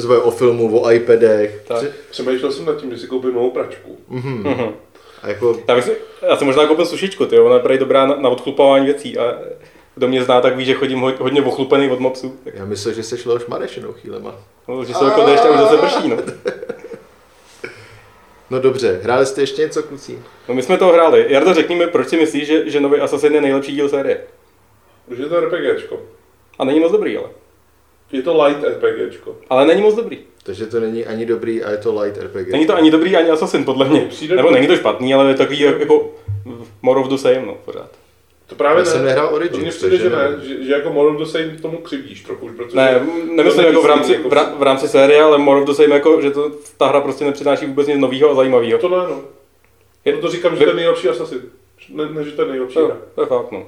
[0.00, 1.62] se o filmu, o iPadech.
[1.68, 1.84] Tak.
[2.10, 3.98] Přemýšlel jsem nad tím, že si koupím novou pračku.
[4.08, 4.74] Mhm.
[5.22, 5.96] A jako, Já, bych si,
[6.28, 9.38] já jsem možná koupil sušičku, ty, ona je dobrá na, na odchlupování věcí a
[9.94, 12.34] kdo mě zná, tak ví, že chodím ho, hodně ochlupený od mopsů.
[12.44, 14.34] Tak, já myslel, že jsi šlo už Marešenou chvílema.
[14.68, 16.16] no, že se jako a už zase prší, no.
[18.50, 20.22] No dobře, hráli jste ještě něco, kluci?
[20.48, 20.54] no.
[20.54, 21.26] my jsme to hráli.
[21.28, 24.20] Jardo, řekni mi, proč si myslíš, že, že nový Assassin je nejlepší díl série?
[25.06, 26.00] Už je to RPGčko.
[26.58, 27.28] A není moc dobrý, ale.
[28.12, 29.36] Je to light RPGčko.
[29.50, 30.18] Ale není moc dobrý.
[30.42, 32.48] Takže to není ani dobrý a je to light RPG.
[32.48, 34.00] Není to ani dobrý, ani Assassin, podle mě.
[34.00, 36.10] Přijde Nebo není to špatný, ale je takový jako
[36.82, 38.03] more of the same, no, pořád.
[38.46, 38.90] To právě Já ne.
[38.90, 41.56] jsem nehrál To Origins, mně přijde, že ne, že, že jako Moral of the Same
[41.62, 42.76] tomu křivdíš trochu, protože...
[42.76, 45.66] Ne, nemyslím to jako v rámci, jako- v, rá- v rámci série, ale more of
[45.66, 48.78] the same, jako, že to, ta hra prostě nepřináší vůbec nic nového a zajímavého.
[48.78, 49.20] To ne, no.
[50.04, 51.40] Je- Proto říkám, že to je nejlepší Assassin.
[51.88, 52.96] Ne, ne že to je nejlepší To, hra.
[53.14, 53.66] to je fakt, no.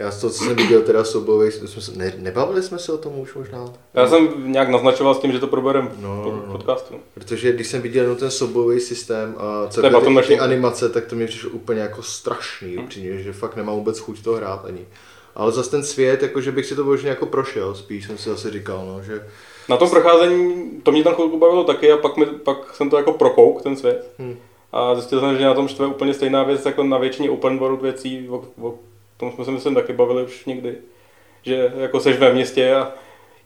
[0.00, 2.98] Já z toho, co jsem viděl teda soubojový, jsme se, ne, nebavili jsme se o
[2.98, 3.64] tom už možná?
[3.94, 6.52] Já jsem nějak naznačoval s tím, že to proberem No, v no, no.
[6.52, 6.94] podcastu.
[7.14, 11.06] Protože když jsem viděl jenom ten soubojový systém a celkově button ty, ty animace, tak
[11.06, 12.84] to mi přišlo úplně jako strašný, Hm.
[12.84, 14.86] upřímně, že fakt nemám vůbec chuť to hrát ani.
[15.34, 18.28] Ale zase ten svět, jako že bych si to možná jako prošel, spíš jsem si
[18.30, 19.26] zase říkal, no, že
[19.68, 22.96] Na tom procházení, to mě tam chvilku bavilo taky a pak, mi, pak jsem to
[22.96, 24.10] jako prokouk, ten svět.
[24.18, 24.36] Hm.
[24.72, 27.82] A zjistil jsem, že na tom štve úplně stejná věc jako na většině open world
[27.82, 28.74] věcí, o, o
[29.20, 30.74] tom jsme se myslím taky bavili už někdy.
[31.42, 32.92] Že jako seš ve městě a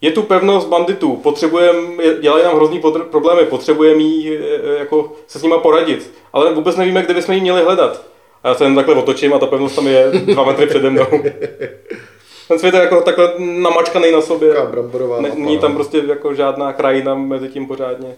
[0.00, 4.38] je tu pevnost banditů, potřebujeme, dělají nám hrozný podr- problémy, potřebujeme jí e,
[4.78, 8.02] jako se s nima poradit, ale vůbec nevíme, kde bychom ji měli hledat.
[8.42, 11.06] A já se jen takhle otočím a ta pevnost tam je dva metry přede mnou.
[12.48, 14.54] Ten svět je jako takhle namačkaný na sobě.
[15.20, 15.76] Není tam no.
[15.76, 18.14] prostě jako žádná krajina mezi tím pořádně.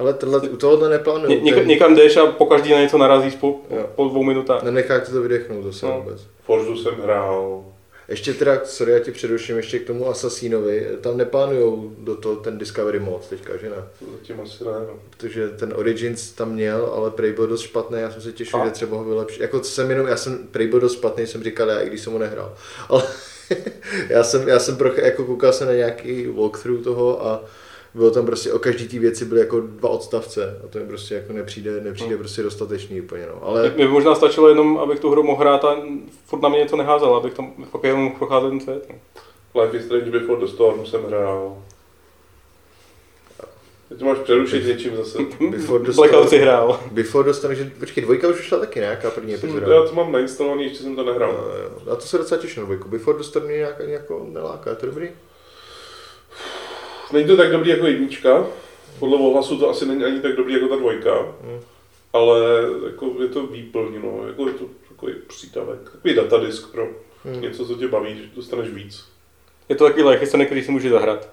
[0.00, 1.28] Ale tenhle, u tohohle neplánuju.
[1.30, 3.86] Ně, něk, ten- někam jdeš a po každý na něco narazíš po, Jo.
[3.94, 4.62] po dvou minutách.
[4.62, 6.00] Nenecháte to vydechnout zase No.
[6.04, 6.20] vůbec.
[6.44, 7.64] Forzu jsem hrál.
[8.08, 12.58] Ještě teda, sorry, já ti předuším ještě k tomu Assassinovi, tam neplánujou do toho ten
[12.58, 13.76] Discovery mod teďka, že ne?
[14.12, 14.70] Zatím asi ne.
[14.70, 14.98] No.
[15.10, 18.64] Protože ten Origins tam měl, ale prej byl dost špatný, já jsem se těšil, A?
[18.64, 19.42] že třeba ho vylepší.
[19.42, 22.12] Jako jsem jenom, já jsem, prej byl dost špatný, jsem říkal já, i když jsem
[22.12, 22.54] ho nehrál.
[22.88, 23.02] Ale
[24.08, 27.44] já jsem, já jsem pro, jako koukal jsem na nějaký walkthrough toho a
[27.94, 31.14] bylo tam prostě o každý té věci byly jako dva odstavce a to mi prostě
[31.14, 33.44] jako nepřijde, nepřijde prostě dostatečný úplně, no.
[33.44, 35.76] Ale Mě by možná stačilo jenom, abych tu hru mohl hrát a
[36.26, 38.86] furt na mě něco neházel, abych tam fakt jenom mohl procházet ten svět.
[38.88, 39.62] no.
[39.62, 41.56] Life is Strange Before the Storm jsem hrál.
[43.88, 45.18] Teď máš přerušit něčím zase.
[45.50, 46.80] Before the Blackout si Storm, hrál.
[46.92, 49.74] Before dostaneš, že, počkej, dvojka už vyšla taky nějaká první epizoda.
[49.74, 51.30] Já to mám nainstalovaný, ještě jsem to nehrál.
[51.30, 51.92] Jo, jo.
[51.92, 52.88] A to se docela těším na dvojku.
[52.88, 55.10] Before the Storm mě nějak, jako neláká, je to dobrý?
[57.12, 58.46] Není to tak dobrý jako jednička,
[58.98, 61.60] podle ohlasu to asi není ani tak dobrý jako ta dvojka, Hmm.
[62.12, 62.40] ale
[62.86, 66.88] jako je to výplň, no, jako je to takový přítavek, takový datadisk pro
[67.24, 67.40] Hmm.
[67.40, 69.08] něco, co tě baví, že dostaneš víc.
[69.68, 71.28] Je to takový lehký který si může zahrát.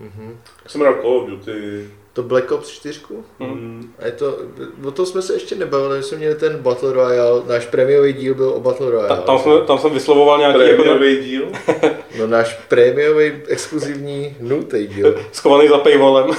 [0.00, 0.38] Mhm.
[0.64, 3.00] Já jsem hrál Call of Duty, To Black Ops 4?
[3.38, 3.50] Mhm.
[3.50, 3.94] mm.
[3.98, 4.38] A je to,
[4.86, 8.34] o tom jsme se ještě nebavili, my jsme měli ten Battle Royale, náš prémiový díl
[8.34, 9.22] byl o Battle Ta, Royale.
[9.22, 11.48] tam, jsme, tam jsem vyslovoval nějaký jako prémiový díl.
[12.18, 15.14] No náš prémiový exkluzivní nultý díl.
[15.32, 16.30] schovaný za paywallem.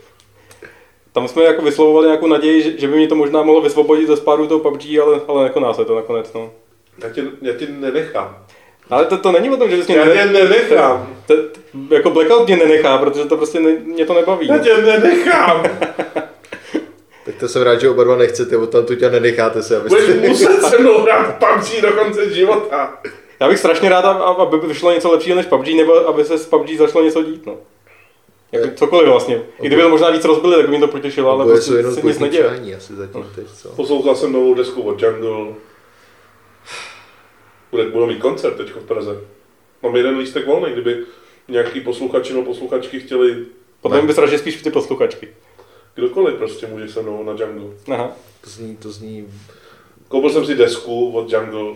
[1.12, 4.16] tam jsme jako vyslovovali nějakou naději, že, že by mě to možná mohlo vysvobodit ze
[4.16, 6.32] spádu toho PUBG, ale, ale nekoná se to nakonec.
[6.32, 6.50] No.
[7.02, 8.46] Já tě, já tě nenechám.
[8.90, 11.08] Ale to, to není o tom, že bys mě Já tě nene, nenechám.
[11.26, 11.34] to,
[11.94, 14.46] jako Blackout mě nenechá, protože to prostě ne, mě to nebaví.
[14.48, 15.62] Já tě nenechám.
[17.26, 20.04] Tak to jsem rád, že oba dva nechcete, od tam tu tě nenecháte se, Budeš
[20.08, 20.28] abyste...
[20.28, 22.98] muset se mnou hrát PUBG do konce života.
[23.40, 26.46] Já bych strašně rád, ab- aby vyšlo něco lepšího než PUBG, nebo aby se s
[26.46, 27.46] PUBG začalo něco dít.
[27.46, 27.56] No.
[28.52, 29.42] Jako cokoliv vlastně.
[29.62, 32.18] I kdyby to možná víc rozbili, tak by mě to potěšilo, ale prostě se nic
[32.18, 32.44] neděje.
[32.44, 33.68] podničání asi zatím teď, co?
[33.68, 35.54] Poslouchal jsem novou desku od Jungle.
[37.70, 39.20] Bude, budou mít koncert teď v Praze.
[39.82, 41.04] Mám jeden lístek volný, kdyby
[41.48, 43.44] nějaký posluchači nebo posluchačky chtěli,
[43.80, 45.28] Potom by strašně spíš ty posluchačky.
[45.94, 47.76] kdokoliv prostě může se mnou na Jungle.
[47.94, 48.12] Aha.
[48.40, 49.28] To zní, to zní...
[50.08, 51.74] Koupil jsem si desku od Jungle,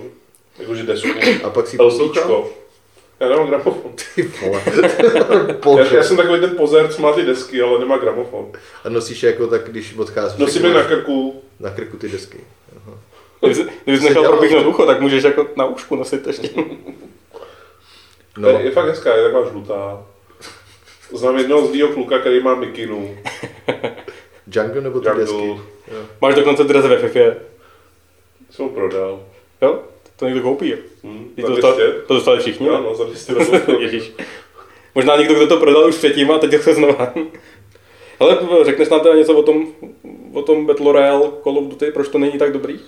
[0.59, 1.09] jakože desku,
[1.45, 2.49] A pak si poslouchal?
[3.21, 3.93] Já nemám gramofon.
[4.15, 4.63] Ty vole.
[5.85, 8.53] Já, já, jsem takový ten pozerc, co má ty desky, ale nemá gramofon.
[8.85, 10.39] A nosíš je jako tak, když odcházíš.
[10.41, 12.41] Nosím tak je na krku, na krku ty desky.
[13.85, 16.51] Kdybys, nechal propíchnout ucho, tak můžeš jako na ušku nosit ještě.
[18.39, 18.49] no.
[18.49, 20.07] je, je fakt hezká, je taková žlutá.
[21.13, 23.17] Znám jednoho zlýho kluka, který má mikinu,
[24.53, 25.37] Jungle nebo ty desky?
[25.37, 25.65] Jungle,
[26.21, 27.41] Máš dokonce dres ve FIFA.
[28.51, 29.21] jsem ho prodal.
[29.63, 29.79] Jo?
[30.17, 30.69] To někdo koupí.
[30.71, 30.77] jo?
[31.05, 31.93] Hm, To, dostali, 200.
[32.07, 32.67] to dostali všichni.
[32.67, 32.81] Jo, ne?
[32.81, 33.81] no, za 200 dolarů.
[33.81, 34.13] Ježíš.
[34.95, 37.13] Možná někdo, kdo to prodal už předtím a teď to chce znova.
[38.21, 39.67] Ale řekneš nám teda něco o tom,
[40.33, 42.81] o tom Battle Royale Call of Duty, proč to není tak dobrý?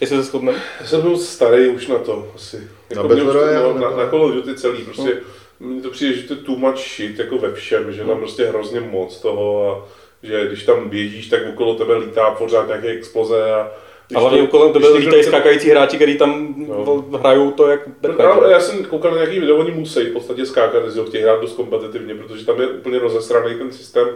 [0.00, 0.58] Jestli se shodneme?
[0.80, 2.68] Já jsem byl starý už na to, asi.
[2.90, 5.16] Jako Na Battle Royale, no, na, nebo- na Call of Duty celý, prostě
[5.60, 8.46] mně to přijde, že to je too much shit, jako ve všem, že tam prostě
[8.46, 9.88] hrozně moc toho a
[10.22, 13.70] že když tam běžíš, tak okolo tebe lítá pořád nějaké exploze a
[14.08, 17.04] když A hlavně to- kolem tebe lítají skákající hráči, kteří tam No.
[17.18, 17.80] hrajou to jak
[18.18, 21.06] No, ale já jsem koukal na nějaký video, oni musí v podstatě skákat, jestli ho
[21.06, 24.08] chtějí hrát dost kompetitivně, protože tam je úplně rozesraný ten systém,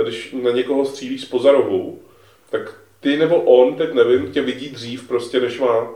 [0.00, 1.98] eh, když na někoho střílíš spoza rohu,
[2.50, 2.74] tak
[3.06, 5.88] ty nebo on, teď nevím, tě vidí dřív prostě, než má.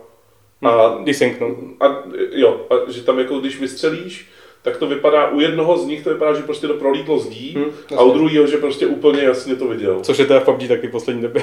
[0.63, 1.57] A Desync, no.
[1.81, 4.29] A jo, a že tam jako když vystřelíš,
[4.63, 7.97] tak to vypadá, u jednoho z nich to vypadá, že prostě to prolítlo zdí, Hm,
[7.97, 10.01] a u druhého, že prostě úplně jasně to viděl.
[10.01, 11.43] Což je teda v PUBG taky v poslední době.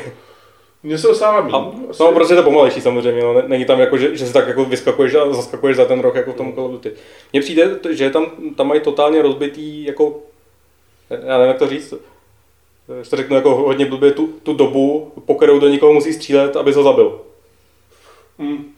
[0.83, 1.55] Mně se dostává míň.
[1.55, 2.03] A, asi.
[2.03, 3.41] no, prostě je to pomalejší samozřejmě, no.
[3.47, 6.33] Není tam jako, že, že si tak jako vyskakuješ a zaskakuješ za ten rok jako
[6.33, 6.91] v tom Call of Duty.
[7.33, 8.25] Mně přijde, že tam,
[8.55, 10.19] tam mají totálně rozbitý, jako,
[11.09, 11.93] já nevím, jak to říct,
[13.03, 16.55] že to řeknu jako hodně blbě, tu, tu dobu, po kterou do někoho musí střílet,
[16.55, 17.19] aby ho zabil.
[18.39, 18.73] Hm.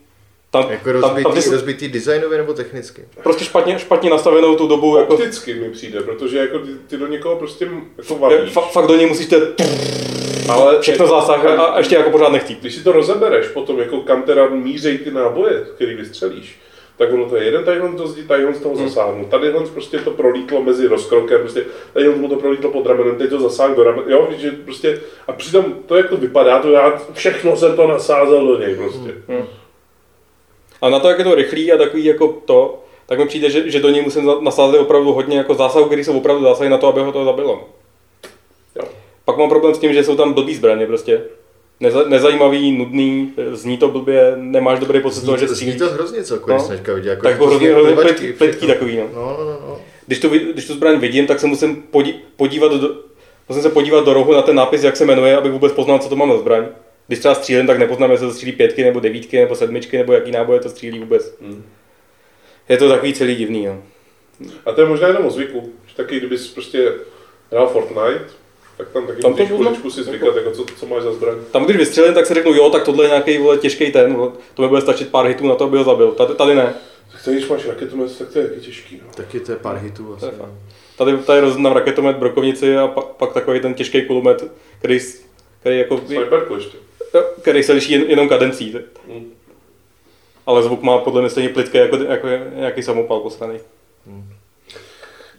[0.50, 3.02] Tam, Jako tam, rozbitý, tam, ty, rozbitý designově nebo technicky?
[3.22, 7.06] prostě špatně, špatně nastavenou tu dobu, jako, Opticky mi přijde, protože jako ty, ty do
[7.06, 7.68] někoho prostě
[7.98, 8.52] jako je, valíš.
[8.52, 9.36] fa, fakt do něj musíš te,
[10.48, 12.60] ale všechno zásah a, a ještě jako pořád nechtít.
[12.60, 16.58] Když si to rozebereš potom, jako kam teda mířej ty náboje, který vystřelíš,
[17.00, 18.88] tak ono to je jeden tadyhle to zdí, tadyhle z toho Hmm.
[18.88, 19.24] zasáhnu.
[19.24, 23.40] Tadyhle prostě to prolítlo mezi rozkrokem, prostě tadyhle mu to prolítlo pod ramenem, teď to
[23.40, 27.56] zasáhl do ramen, jo, že prostě, a přitom to, jak to vypadá, to já všechno
[27.56, 29.14] jsem to nasázel do něj prostě.
[30.80, 33.70] A na to, jak je to rychlý a takový jako to, tak mi přijde, že,
[33.70, 36.86] že do něj musím nasázet opravdu hodně jako zásahů, které jsou opravdu zásahy na to,
[36.88, 37.68] aby ho to zabilo.
[38.76, 38.84] Jo.
[39.24, 41.22] Pak mám problém s tím, že jsou tam blbý zbraně prostě.
[41.80, 46.24] Neza, nezajímavý, nudný, zní to blbě, nemáš dobrý pocit toho, že to, zní to hrozně
[46.24, 46.68] celkově, No.
[46.68, 47.10] teďka vidět.
[47.10, 48.68] Jako, Tak to hrozně, hrozně pletky všechno.
[48.68, 49.08] takový, no.
[49.14, 49.80] No, no, no, no.
[50.06, 52.94] Když tu, když tu zbraň vidím, tak se musím podí, podívat do,
[53.48, 56.08] musím se podívat do rohu na ten nápis, jak se jmenuje, abych vůbec poznal, co
[56.08, 56.66] to mám za zbraň.
[57.06, 60.30] Když třeba střílím, tak nepoznám, jestli to střílí pětky, nebo devítky, nebo sedmičky, nebo jaký
[60.30, 61.34] náboje to střílí vůbec.
[61.42, 61.64] Hmm.
[62.68, 63.82] Je to takový celý divný, no.
[64.66, 65.72] A to je možná jenom o zvyku.
[65.86, 66.92] Že taky, kdybys prostě
[67.52, 68.24] hrál Fortnite,
[68.80, 71.36] tak tam taky Tam to chviličku si zvykat, jako co, co máš za zbraň.
[71.50, 74.32] Tam, když vystřelím, tak si řeknu, jo, tak tohle je nějaký vole, těžký ten, vole,
[74.54, 76.12] to mi bude stačit pár hitů na to, aby ho zabil.
[76.12, 76.74] Tady, tady ne.
[77.12, 79.00] Tak to, když máš raketomet, tak to je taky těžký.
[79.06, 79.12] No.
[79.14, 80.26] Taky to je pár hitů asi.
[80.26, 80.50] fakt.
[80.98, 84.98] Tady, tady rozdám raketomet, brokovnici a pak, pak takový ten těžký kulomet, který,
[85.60, 86.76] který, jako, Sniperku ještě.
[87.42, 88.76] který se liší jen, jenom kadencí.
[89.08, 89.32] Hmm.
[90.46, 93.58] Ale zvuk má podle mě stejně plitký jako, jako nějaký samopal posraný.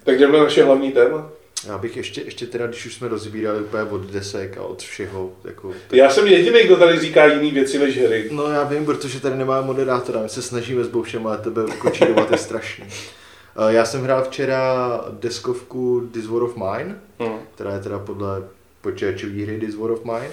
[0.04, 1.30] Tak jdeme na naše hlavní téma.
[1.68, 5.32] Já bych ještě, ještě teda, když už jsme rozbírali úplně od desek a od všeho,
[5.44, 8.28] jako, Já jsem jediný, kdo tady říká jiný věci než hry.
[8.32, 12.32] No já vím, protože tady nemá moderátora, my se snažíme s Boušem, ale tebe ukočírovat
[12.32, 12.86] je strašný.
[12.88, 17.40] Eh, Já jsem hrál včera deskovku This War of Mine, Hmm.
[17.56, 18.44] která je teda podle
[18.82, 20.30] počítačové hry This War of Mine.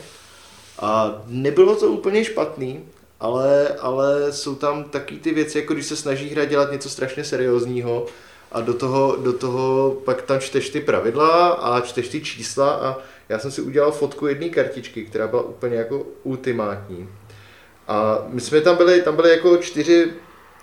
[0.79, 2.81] A nebylo to úplně špatný,
[3.21, 7.25] ale, ale jsou tam taky ty věci, jako když se snaží hra dělat něco strašně
[7.25, 8.07] seriózního
[8.53, 12.97] a do toho, do toho pak tam čteš ty pravidla a čteš ty čísla a
[13.29, 17.09] já jsem si udělal fotku jedné kartičky, která byla úplně jako ultimátní.
[17.89, 20.13] A my jsme tam byli, tam byli jako čtyři,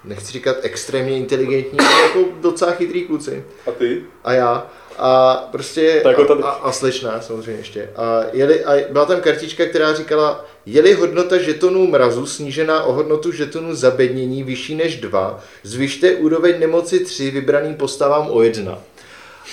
[0.04, 4.04] nechci říkat extrémně inteligentní, ale jako docela chytrý kluci A ty?
[4.24, 4.68] a já.
[4.98, 6.44] A prostě, Tak jako tady.
[6.44, 7.90] a, a, a slečna samozřejmě ještě.
[7.96, 13.32] A, jeli, a byla tam kartička, která říkala, je-li hodnota žetonů mrazu snížená o hodnotu
[13.32, 18.80] žetonů zabednění vyšší než 2, zvyšte úroveň nemoci 3 vybraným postavám o 1.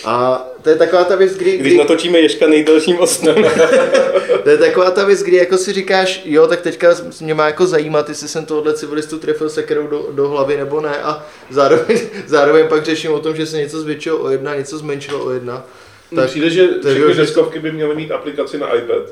[0.04, 3.34] A to je taková ta věc, kdy, Když kdy natočíme Ježka nejdelším ostem.
[4.44, 7.66] to je taková ta věc, kdy jako si říkáš, jo, tak teďka mě má jako
[7.66, 12.68] zajímat, jestli jsem tohle civilistu trefil sekerou do, do hlavy nebo ne a zároveň, zároveň
[12.68, 15.66] pak řeším o tom, že se něco zvětšilo o jedna, něco zmenšilo o jedna.
[16.14, 19.02] Tak, Přijde, že všechny deskovky by měly mít aplikaci na iPad.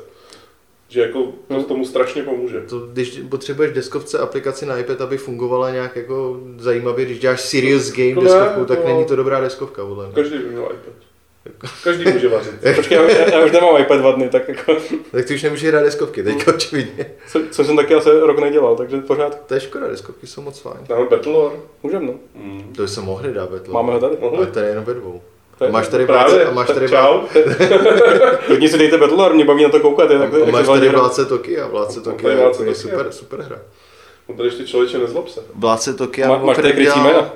[0.91, 2.61] Že jako to tomu strašně pomůže.
[2.61, 7.91] To, když potřebuješ deskovce aplikaci na iPad, aby fungovala nějak jako zajímavě, když děláš serious
[7.91, 8.85] game To ne, deskovku, tak no.
[8.85, 10.05] není to dobrá deskovka, vole.
[10.07, 10.11] no.
[10.13, 10.93] Každý by měl iPad.
[11.83, 12.51] Každý může vařit.
[12.75, 14.75] Počkej, já, já, už nemám iPad dva dny, tak jako,
[15.11, 16.33] Tak ty už nemůžeš hrát deskovky, Hmm.
[16.33, 17.05] teďka očividně.
[17.31, 20.59] co, co jsem taky asi rok nedělal, takže pořád To je škoda, deskovky jsou moc
[20.59, 20.77] fajn.
[20.89, 21.55] Máme Battlelore.
[21.83, 22.13] můžeme, no.
[22.35, 22.73] Mm.
[22.75, 23.73] To jsme mohli dát Battle.
[23.73, 24.17] Máme ho tady.
[24.17, 25.21] Ale tady jenom ve dvou.
[25.61, 27.21] To je- A máš tady Právě, vládce, a máš tady čau.
[28.45, 30.11] Klidně si dejte Battlelore, mě baví na to koukat.
[30.11, 33.59] Je tak, A jak máš tady vládce Tokia, vládce Tokia je úplně super, super hra.
[34.29, 35.41] No tady ještě člověče nezlob se.
[35.55, 37.33] Vládce Tokia, Má, máš tady krycí jména?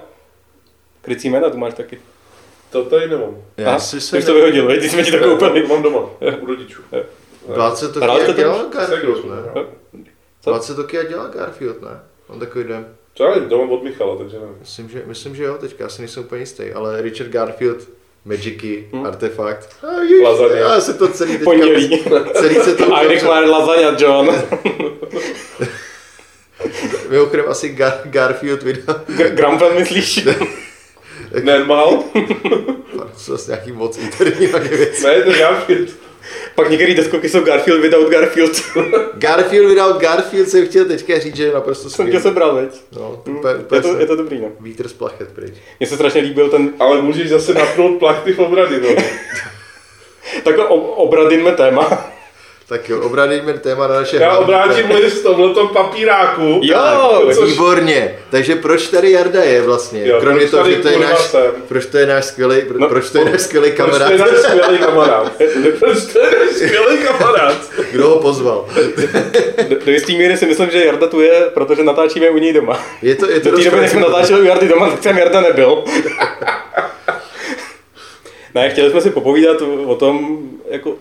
[1.01, 1.99] Krycí jména tu máš taky.
[2.71, 3.37] To tady nemám.
[3.57, 5.67] Já Aha, si ty se už to vyhodil, veď, ty jsme ti to koupili.
[5.67, 5.99] Mám doma,
[6.41, 6.81] u rodičů.
[7.47, 9.63] Vládce Tokia to dělal Garfield, ne?
[10.41, 10.49] Co?
[10.49, 11.99] Vládce Tokia dělal Garfield, ne?
[12.27, 12.87] On takový den.
[13.15, 14.55] Co já nevím, to mám od Michala, takže nevím.
[14.59, 17.87] Myslím, že, myslím, že jo, teďka já si nejsem úplně jistý, ale Richard Garfield,
[18.25, 19.05] Magicy, Hmm.
[19.05, 19.69] artefakt.
[19.83, 19.87] A
[20.29, 20.59] Lasagne.
[20.59, 21.43] Já se to celý teďka...
[21.43, 22.03] Pondělí.
[22.33, 23.33] Celý se to uzavřelo.
[23.33, 24.29] má lasagna, John.
[27.09, 30.27] Mimochodem asi Gar- Garfield vydal Gr- Gramfel myslíš?
[31.43, 32.03] Normal?
[32.93, 35.03] to zase nějaký moc interní věc.
[35.03, 35.89] Ne, to je Garfield.
[36.55, 38.51] Pak některé deskovky jsou Garfield without Garfield.
[39.13, 42.23] Garfield vydal Garfield, jsem chtěl teďka říct, že je naprosto jsem tě skvělý.
[42.23, 42.81] sebral, veď.
[42.95, 44.47] No, Hm, úplně, úplně Je to, je to dobrý, no.
[44.59, 45.53] Vítr z plachet pryč.
[45.79, 48.89] Mně se strašně líbil ten, Ale můžeš zase napnout plachty v obrady, no.
[50.43, 52.11] takhle ob- obradinme téma.
[52.67, 56.59] Tak jo, obrádejme téma na naše Já obrátím list v tomhletom papíráku.
[56.63, 56.77] Jo,
[57.27, 58.19] Tak, což- výborně.
[58.29, 60.07] Takže proč tady Jarda je vlastně?
[60.07, 61.41] Jo, Kromě proč toho, že to je náš, jsem?
[61.67, 64.07] proč to je náš skvělý, pro, No, proč to je náš skvělý Proč kamarád?
[64.07, 65.31] to je náš skvělý kamarád?
[65.79, 67.55] Proč to je náš skvělý kamarád?
[67.91, 68.65] Kdo ho pozval?
[69.69, 72.79] Do, do jistý míry si myslím, že Jarda tu je, protože natáčíme u něj doma.
[73.01, 75.03] Je to, je to Do té dost doby, než jsme natáčeli u Jardy doma, tak
[75.03, 75.83] jsem Jarda nebyl.
[78.55, 80.93] ne, chtěli jsme si popovídat o tom, jako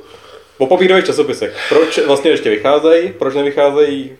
[0.58, 1.56] o papírových časopisech.
[1.68, 4.16] Proč vlastně ještě vycházejí, proč nevycházejí,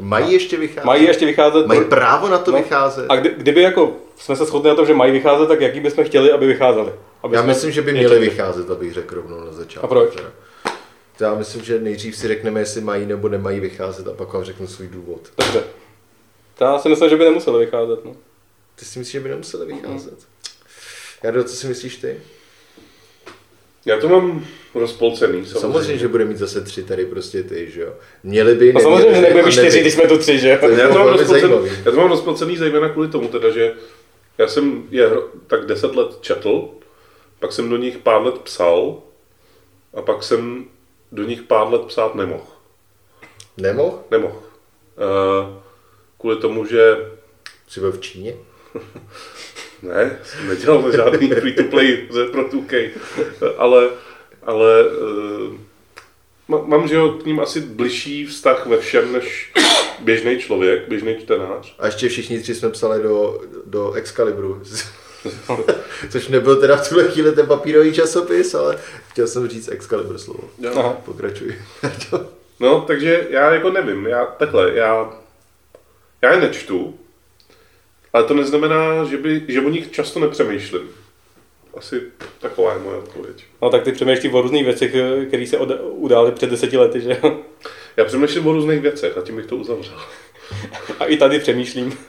[0.00, 0.84] Mají ještě vycházet?
[0.86, 1.66] mají ještě vycházet.
[1.66, 2.58] Mají právo na to No.
[2.58, 3.06] vycházet?
[3.08, 6.04] A kdy, kdyby jako jsme se shodli na tom, že mají vycházet, tak jaký bychom
[6.04, 6.92] chtěli, aby vycházeli?
[7.22, 9.84] Aby Já myslím, že by měli vycházet, abych řekl rovnou na začátku.
[9.86, 10.14] A proč?
[10.16, 10.28] teda.
[11.20, 14.66] Já myslím, že nejdřív si řekneme, jestli mají nebo nemají vycházet a pak vám řeknu
[14.66, 15.20] svůj důvod.
[15.38, 15.62] Dobře.
[16.60, 18.04] Já si myslím, že by nemuseli vycházet.
[18.04, 18.12] No.
[18.78, 20.18] Ty si myslíš, že by nemuseli vycházet?
[21.22, 22.20] Jardo, co si myslíš ty?
[23.86, 24.44] Já to mám
[24.74, 25.60] rozpolcený, samozřejmě.
[25.60, 27.92] Samozřejmě, že bude mít zase tři tady prostě ty, že jo.
[28.22, 30.56] Měli by, neměli samozřejmě, že by nebudeme a čtyři, když jsme tu tři, že jo?
[30.60, 33.74] To Já to, mám rozpolcený, já to mám rozpolcený zejména kvůli tomu teda, že
[34.38, 35.10] Já jsem je
[35.46, 36.68] tak 10 let četl,
[37.38, 39.02] pak jsem do nich pár let psal
[39.94, 40.64] a pak jsem
[41.12, 42.46] do nich pár let psát nemohl.
[43.56, 44.02] Nemohl?
[44.10, 44.42] Nemohl.
[44.96, 45.54] Uh,
[46.18, 46.96] kvůli tomu, že
[47.68, 48.34] Jsi byl v Číně?
[49.88, 52.90] ne, jsem nedělal žádný free-to-play ze pro 2K,
[53.56, 53.88] ale,
[54.42, 54.88] ale
[56.48, 59.52] uh, mám, že jo, k ním asi bližší vztah ve všem než
[60.00, 61.74] běžný člověk, běžný čtenář.
[61.78, 64.62] A ještě všichni tři jsme psali do, do Excalibru.
[66.10, 70.50] Což nebyl teda v tuhle chvíli ten papírový časopis, ale chtěl jsem říct Excalibur slovo.
[70.74, 70.96] Aha.
[71.04, 71.54] Pokračuj.
[72.60, 75.12] No, takže já jako nevím, já takhle, já,
[76.22, 76.98] já je nečtu,
[78.16, 80.82] ale to neznamená, že, by, že o nich často nepřemýšlím.
[81.76, 82.02] Asi
[82.40, 83.44] taková je moje odpověď.
[83.62, 84.94] No tak ty přemýšlíš o různých věcech,
[85.28, 87.36] které se od- udály před deseti lety, že jo?
[87.96, 89.94] Já přemýšlím o různých věcech a tím bych to uzavřel.
[90.98, 91.98] A i tady přemýšlím.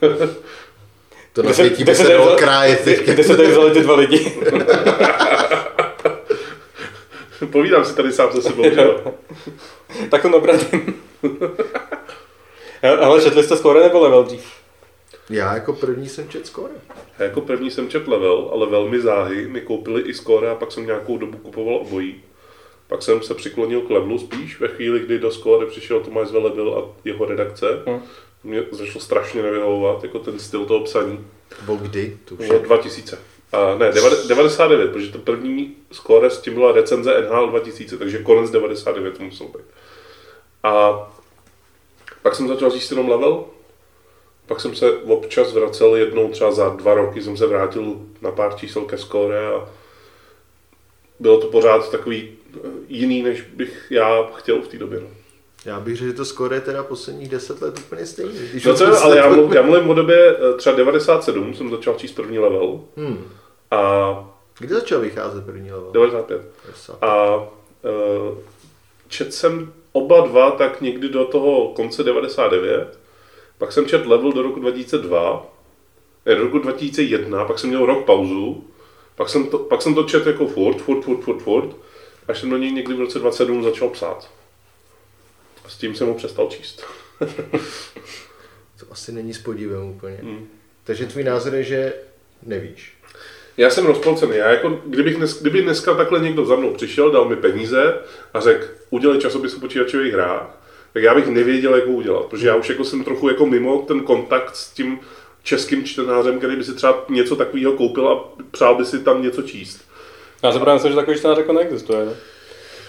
[1.32, 2.84] To na Kde se- světí kde by se dalo krájet.
[3.04, 4.32] Kde se tady vzali ty dva lidi?
[7.52, 9.14] Povídám si tady sám se sebou, že jo?
[10.10, 10.94] tak to obratím.
[13.00, 14.57] Ale četli jste skoro nebo level dřív?
[15.30, 16.68] Já jako první jsem čet skoro.
[17.18, 20.72] Já jako první jsem čet level, ale velmi záhy mi koupili i score a pak
[20.72, 22.22] jsem nějakou dobu kupoval obojí.
[22.88, 26.74] Pak jsem se přiklonil k levelu spíš ve chvíli, kdy do score přišel Tomáš Velebil
[26.78, 27.66] a jeho redakce.
[27.86, 28.00] Hmm.
[28.44, 31.26] Mě začalo strašně nevyhovovat, jako ten styl toho psaní.
[31.66, 32.18] Bo kdy?
[32.24, 32.64] To už Bylo je.
[32.66, 33.18] 2000.
[33.52, 38.18] A ne, deva- 99, protože to první score s tím byla recenze NHL 2000, takže
[38.18, 39.64] konec 99 to musel být.
[40.62, 40.92] A
[42.22, 43.44] pak jsem začal říct jenom level,
[44.48, 48.56] pak jsem se občas vracel jednou třeba za dva roky, jsem se vrátil na pár
[48.56, 49.68] čísel ke score a
[51.20, 55.00] bylo to pořád takový eh, jiný, než bych já chtěl v té době.
[55.00, 55.06] No.
[55.64, 58.38] Já bych řekl, že to skoro je teda posledních deset let úplně stejný.
[58.50, 61.70] Když No to je, ale já, mluv, já mluvím o době eh, třeba 97, jsem
[61.70, 63.24] začal číst první level Hmm.
[63.70, 65.90] a Kdy začal vycházet první level?
[65.92, 66.42] 95.
[66.64, 66.98] 90.
[67.04, 68.38] A uh,
[69.08, 72.97] čet jsem oba dva tak někdy do toho konce 99,
[73.58, 75.46] pak jsem čet level do roku 2002,
[76.26, 78.64] ne, do roku 2001, pak jsem měl rok pauzu,
[79.14, 81.76] pak jsem to, pak jsem to čet jako furt, furt, furt, furt, furt,
[82.28, 84.30] až jsem do něj někdy v roce 27 začal psát.
[85.64, 86.84] A s tím jsem ho přestal číst.
[88.80, 90.18] To asi není s podívem úplně.
[90.22, 90.48] Hmm.
[90.84, 91.92] Takže tvůj názor je, že
[92.42, 92.98] nevíš.
[93.56, 94.36] Já jsem rozpolcený.
[94.36, 97.98] Já jako, kdybych dnes, kdyby dneska takhle někdo za mnou přišel, dal mi peníze
[98.34, 100.60] a řekl, udělej časopis o počítačových hrách,
[100.98, 103.84] tak já bych nevěděl, jak ho udělat, protože já už jako jsem trochu jako mimo
[103.88, 104.98] ten kontakt s tím
[105.42, 109.42] českým čtenářem, který by si třeba něco takového koupil a přál by si tam něco
[109.42, 109.80] číst.
[110.42, 112.12] Já se právě myslím, že takový čtenář jako neexistuje, ne?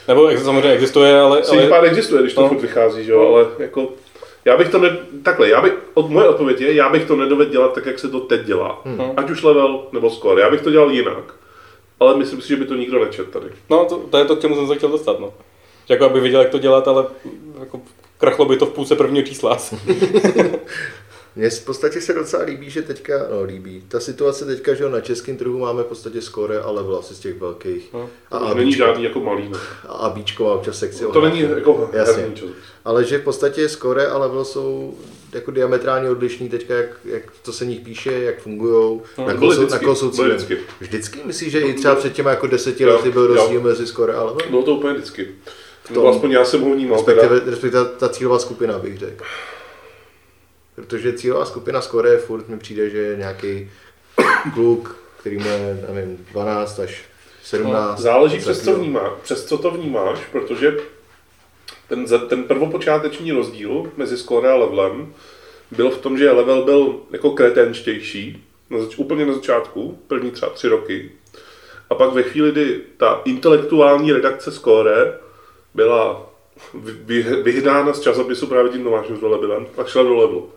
[0.08, 1.42] Nebo samozřejmě existuje, ale...
[1.52, 1.68] Ale...
[1.68, 2.48] pár existuje, když to No.
[2.48, 3.90] furt vychází, že jo, ale jako
[4.46, 7.52] já bych to ne, takhle, já bych, od moje odpověď je, já bych to nedovedl
[7.52, 8.82] dělat tak, jak se to teď dělá.
[8.86, 9.12] Hmm.
[9.18, 11.34] Ať už level nebo score, já bych to dělal jinak.
[12.00, 13.48] Ale myslím si, že by to nikdo nečet tady.
[13.70, 15.34] No, to, to, je to, k čemu jsem se chtěl dostat, no.
[15.90, 17.06] Jako aby věděl, jak to dělat, ale
[17.60, 17.82] jako
[18.20, 19.58] krachlo by to v půlce prvního čísla.
[21.36, 25.02] Mně v podstatě se docela líbí, že teďka, no líbí, ta situace teďka, že na
[25.02, 27.94] českém trhu máme v podstatě skore a level asi z těch velkých.
[27.94, 28.10] No.
[28.32, 29.50] A To není žádný jako malý.
[29.50, 29.60] No.
[29.88, 31.06] A občas sekci.
[31.06, 32.32] o To není jako Jasně.
[32.86, 34.98] Ale že v podstatě skore a level jsou
[35.34, 39.52] jako diametrálně odlišný teďka, jak, jak to se nich píše, jak fungují, na, Byly koho
[39.52, 40.32] jsou, na vždycky, koho jsou cílem.
[40.32, 40.58] vždycky.
[40.80, 41.20] Vždycky?
[41.26, 44.50] Myslíš, že i třeba před těma jako deseti lety byl rozdíl mezi skore a level?
[44.50, 45.28] Bylo to úplně vždycky.
[45.94, 47.04] Tom- Nebo aspoň já jsem ho vnímal.
[47.04, 47.22] Teda.
[47.22, 49.24] Respektive, respektive ta cílová skupina, bych řekl.
[50.76, 53.72] Protože cílová skupina skore furt mi přijde, že je nějaký
[54.54, 57.04] kluk, který je, nevím, 12 až
[57.44, 58.00] 17.
[58.00, 60.78] Záleží něco přes co, vnímá, přes co to vnímáš, protože
[61.88, 65.14] ten, ten prvopočáteční rozdíl mezi score a levelem
[65.72, 70.52] byl v tom, že level byl jako kretenštější, na zač- úplně na začátku, první třeba
[70.52, 71.12] tři roky.
[71.90, 75.14] A pak ve chvíli, kdy ta intelektuální redakce score
[75.74, 76.30] byla
[76.74, 80.50] vy- vy- vyhnána z časopisu právě tím Tomášem Velebylem, pak šla do levelu.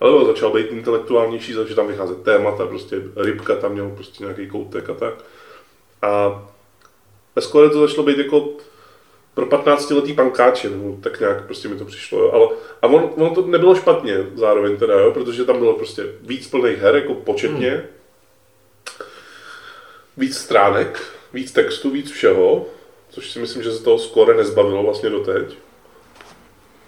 [0.00, 4.46] A level začal být intelektuálnější, začal tam vycházet témata, prostě rybka tam měl prostě nějaký
[4.48, 5.14] koutek a tak.
[6.02, 6.42] A
[7.36, 8.48] ve skore to začalo být jako
[9.34, 12.30] pro 15-letý pankáče, nebo tak nějak prostě mi to přišlo, jo.
[12.32, 12.48] Ale,
[12.82, 16.78] a on, ono to nebylo špatně zároveň teda, jo, protože tam bylo prostě víc plných
[16.78, 17.82] her, jako početně, hmm.
[20.16, 21.02] víc stránek,
[21.32, 22.66] víc textu, víc všeho,
[23.10, 25.56] což si myslím, že se toho skore nezbavilo vlastně doteď.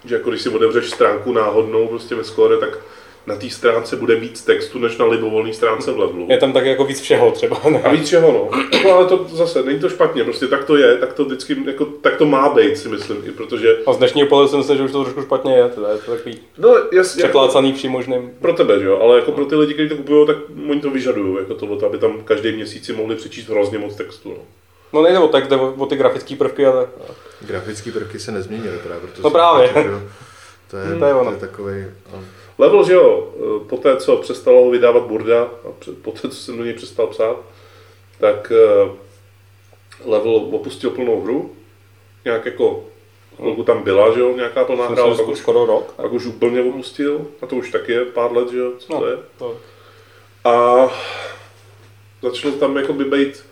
[0.05, 2.79] Že jako když si otevřeš stránku náhodnou prostě ve skore, tak
[3.27, 6.27] na té stránce bude víc textu, než na libovolné stránce v levelu.
[6.29, 7.61] Je tam tak jako víc všeho třeba.
[7.69, 7.81] Ne?
[7.83, 8.49] A víc čeho, no.
[8.83, 8.91] no.
[8.91, 12.17] ale to zase, není to špatně, prostě tak to je, tak to vždycky, jako, tak
[12.17, 13.77] to má být, si myslím, i protože...
[13.85, 16.11] A z dnešního pohledu si myslím, že už to trošku špatně je, teda je to
[16.11, 18.31] takový No, jasně, přeplácaný vším možným.
[18.41, 20.37] pro tebe, jo, ale jako pro ty lidi, kteří to kupují, tak
[20.69, 24.29] oni to vyžadují, jako to, aby tam každý měsíc si mohli přečíst hrozně moc textu,
[24.29, 24.43] no.
[24.93, 26.87] No nejde o text, jde o, o ty grafické prvky, ale
[27.41, 29.67] Grafické prvky se nezměnily právě, proto No právě.
[29.67, 30.01] říkal, že jo,
[30.71, 31.31] To je, To je to ono.
[31.31, 31.85] je takový.
[32.13, 32.23] No.
[32.57, 33.33] Level, že jo,
[33.69, 35.67] po té, co přestalo ho vydávat Burda, a
[36.01, 37.35] po té, co jsem do něj přestal psát,
[38.19, 38.91] tak eh,
[40.05, 41.55] Level opustil plnou hru.
[42.25, 42.83] Nějak jako
[43.37, 45.91] chvilku tam byla, že jo, nějaká plná hra, pak už, skoro rok.
[45.95, 47.27] pak už úplně opustil.
[47.41, 49.17] A to už taky je pár let, že jo, co No, to je.
[49.37, 49.57] to,
[50.49, 50.87] A
[52.21, 53.45] začalo tam jako by být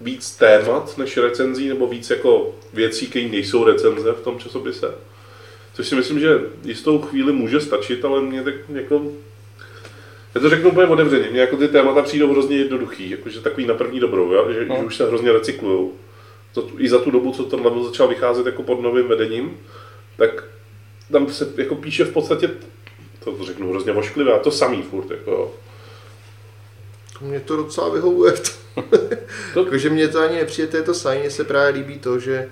[0.00, 4.94] víc témat než recenzí, nebo víc jako věcí, které nejsou recenze v tom časopise.
[5.74, 9.02] Což si myslím, že jistou chvíli může stačit, ale mě tak jako...
[10.34, 13.74] Já to řeknu úplně otevřeně, mně jako ty témata přijdou hrozně jednoduchý, jakože takový na
[13.74, 14.52] první dobrou, jo?
[14.52, 14.76] Že, No.
[14.76, 15.92] že, už se hrozně recyklujou.
[16.54, 19.58] To, I za tu dobu, co ten level začal vycházet jako pod novým vedením,
[20.16, 20.44] tak
[21.12, 22.50] tam se jako píše v podstatě,
[23.24, 25.54] to, to řeknu hrozně vošklivě, a to samý furt, jako.
[27.20, 28.32] Mně to docela vyhovuje.
[29.54, 32.18] To- Jakože mě to ani nepřijde, to je to samé, mně se právě líbí to,
[32.18, 32.48] že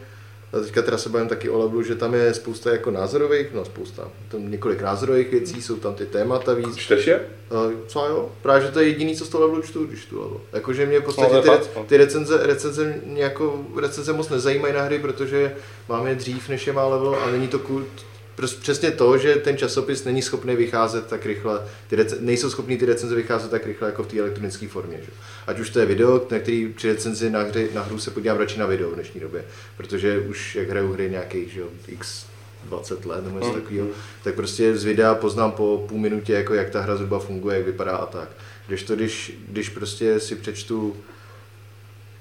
[0.53, 3.65] a teďka teda se bavím taky o levelu, že tam je spousta jako názorových, no
[3.65, 6.77] spousta, tam několik názorových věcí, jsou tam ty témata víc.
[6.77, 7.21] Čteš je?
[7.51, 8.33] Uh, co jo?
[8.43, 10.41] Právě, že to je jediný, co z toho levelu čtu, když tu level.
[10.53, 11.85] Jakože mě v No, podstatě je ty, no.
[11.89, 15.55] ty recenze, recenze, mě jako, recenze moc nezajímají na hry, protože
[15.89, 19.35] máme je dřív, než je má level a není to cool, Prostě přesně to, že
[19.35, 23.67] ten časopis není schopný vycházet tak rychle, ty rece- nejsou schopný ty recenze vycházet tak
[23.67, 24.99] rychle jako v té elektronické formě.
[25.03, 25.11] Že?
[25.47, 28.39] Ať už to je video, na který při recenzi na, hry, na hru se podívám
[28.39, 29.45] radši na video v dnešní době,
[29.77, 32.27] protože už jak hraju hry nějakých že, jo, x
[32.65, 33.89] 20 let nebo něco Mm, takového,
[34.25, 37.67] tak prostě z videa poznám po půl minutě, jako jak ta hra zhruba funguje, jak
[37.67, 38.29] vypadá a tak.
[38.67, 40.97] Když to, když, když prostě si přečtu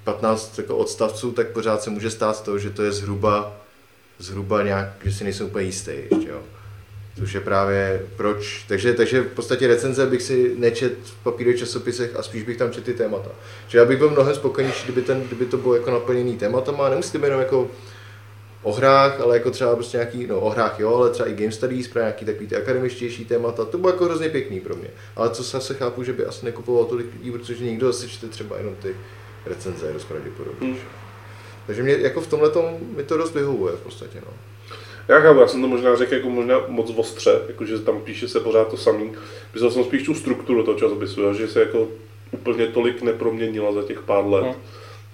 [0.03, 3.66] 15 jako odstavců, tak pořád se může stát to, že to je zhruba,
[4.19, 6.41] zhruba nějak, že si nejsem úplně jistý ještě, jo.
[7.19, 8.65] Což je právě proč.
[8.67, 12.71] Takže, takže v podstatě recenze bych si nečet v papírových časopisech a spíš bych tam
[12.71, 13.29] četl ty témata.
[13.67, 17.11] Že já bych byl mnohem spokojenější, kdyby, ten, kdyby to bylo jako naplněný tématama, nemusí
[17.11, 17.71] to jenom jako
[18.63, 21.51] o hrách, ale jako třeba prostě nějaký, no o hrách jo, ale třeba i game
[21.51, 24.87] studies, pro nějaký takový ty akademičtější témata, to bylo jako hrozně pěkný pro mě.
[25.15, 28.57] Ale co se chápu, že by asi nekupoval tolik lidí, protože někdo zase čte třeba
[28.57, 28.95] jenom ty
[29.45, 30.67] recenze, dost pravděpodobně.
[30.67, 30.77] Hmm.
[31.67, 32.51] Takže mě jako v tomhle
[32.95, 34.33] mi to dost vyhovuje v podstatě, no.
[35.07, 38.39] Já chápu, já jsem to možná řekl jako možná moc ostře, jakože tam píše se
[38.39, 39.11] pořád to samý.
[39.53, 41.87] Myslel jsem spíš tu strukturu toho časopisu, že se jako
[42.31, 44.43] úplně tolik neproměnila za těch pár let.
[44.43, 44.53] Hmm.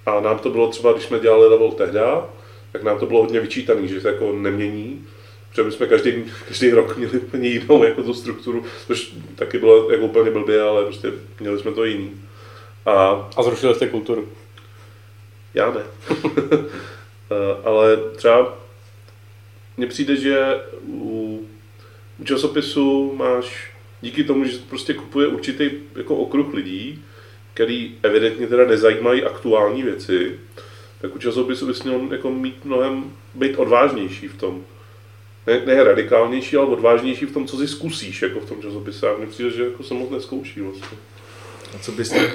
[0.05, 2.29] A nám to bylo třeba, když jsme dělali level tehda,
[2.71, 5.07] tak nám to bylo hodně vyčítaný, že se jako nemění.
[5.49, 9.91] Protože my jsme každý, každý rok měli úplně jinou jako tu strukturu, což taky bylo
[9.91, 12.11] jako úplně blbě, ale prostě měli jsme to jiný.
[12.85, 14.27] A A zrušili jste kulturu.
[15.53, 15.81] Já ne.
[17.31, 18.57] Eh, Ale třeba
[19.77, 21.47] mně přijde, že u,
[22.23, 27.05] časopisu máš díky tomu, že prostě kupuje určitý jako okruh lidí,
[27.53, 30.39] který evidentně teda nezajímají aktuální věci,
[31.01, 34.65] tak u časopisu bys měl jako mít mnohem být odvážnější v tom.
[35.47, 39.09] Ne, ne radikálnější, ale odvážnější v tom, co si zkusíš jako v tom časopise.
[39.09, 40.97] A mně přijde, že jako se moc neskouší vlastně.
[41.75, 42.25] A co bys tam,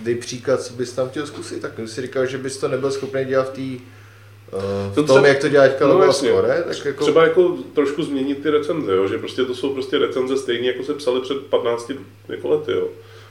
[0.00, 2.90] dej příklad, co bys tam chtěl zkusit, tak když si říkal, že bys to nebyl
[2.90, 3.84] schopný dělat v té
[4.50, 6.12] To v tom, třeba- jak to dělá teďka no no.
[6.12, 7.02] Score, tak jako...
[7.04, 9.08] Třeba jako trošku změnit ty recenze, jo?
[9.08, 11.90] že prostě to jsou prostě recenze stejně, jako se psali před 15
[12.28, 12.88] jako lety, jo?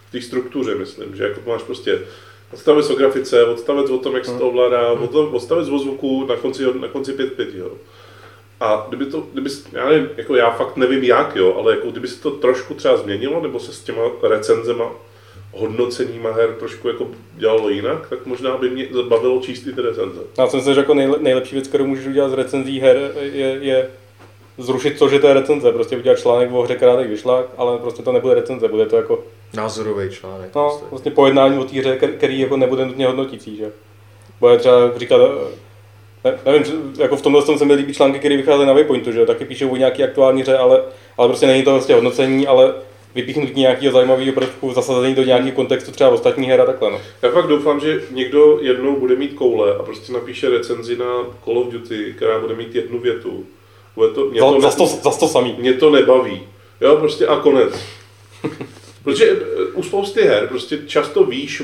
[0.10, 2.00] v té struktuře myslím, že jako máš prostě
[2.54, 5.04] odstavec o grafice, odstavec o tom, jak se to ovládá, Hmm.
[5.04, 7.72] od- odstavec o zvuku, na konci, na konci 5.5, jo.
[8.60, 12.08] A kdyby to, kdyby, já nevím, jako já fakt nevím jak, jo, ale jako kdyby
[12.08, 14.92] se to trošku třeba změnilo, nebo se s těma recenzema,
[15.52, 20.20] hodnoceníma her trošku jako dělalo jinak, tak možná by mě bavilo číst i ty recenze.
[20.38, 23.90] Já jsem si řekl, nejle, nejlepší věc, kterou můžeš udělat z recenzí her, je, je
[24.58, 25.72] zrušit to, že to je recenze.
[25.72, 28.96] Prostě udělat článek o hře, která teď vyšla, ale prostě to nebude recenze, bude to
[28.96, 29.24] jako
[29.54, 30.56] Názorový článek.
[30.56, 30.86] no, prostě.
[30.90, 33.72] vlastně pojednání o té hře, který jako nebude nutně hodnotící, že?
[34.40, 35.22] Bude třeba říkat,
[36.24, 39.12] ne, nevím, že jako v tomhle tom se mi líbí články, které vycházejí na Waypointu,
[39.12, 40.84] že jo, taky píšou o nějaký aktuální hře, ale,
[41.18, 42.74] ale prostě není to prostě hodnocení, ale
[43.16, 47.02] vypíchnutí nějakého zajímavého prvku, zasazení do nějakého kontextu třeba ostatní her a takhle, no.
[47.22, 51.06] Já fakt doufám, že někdo jednou bude mít koule a prostě napíše recenzi na
[51.46, 53.46] Call of Duty, která bude mít jednu větu.
[53.96, 55.56] Bude to, mě, Za, to, za, to, za to samý.
[55.60, 56.42] mě to nebaví.
[56.82, 57.74] Jo, prostě a konec.
[59.04, 61.62] Protože eh, u spousty her prostě často víš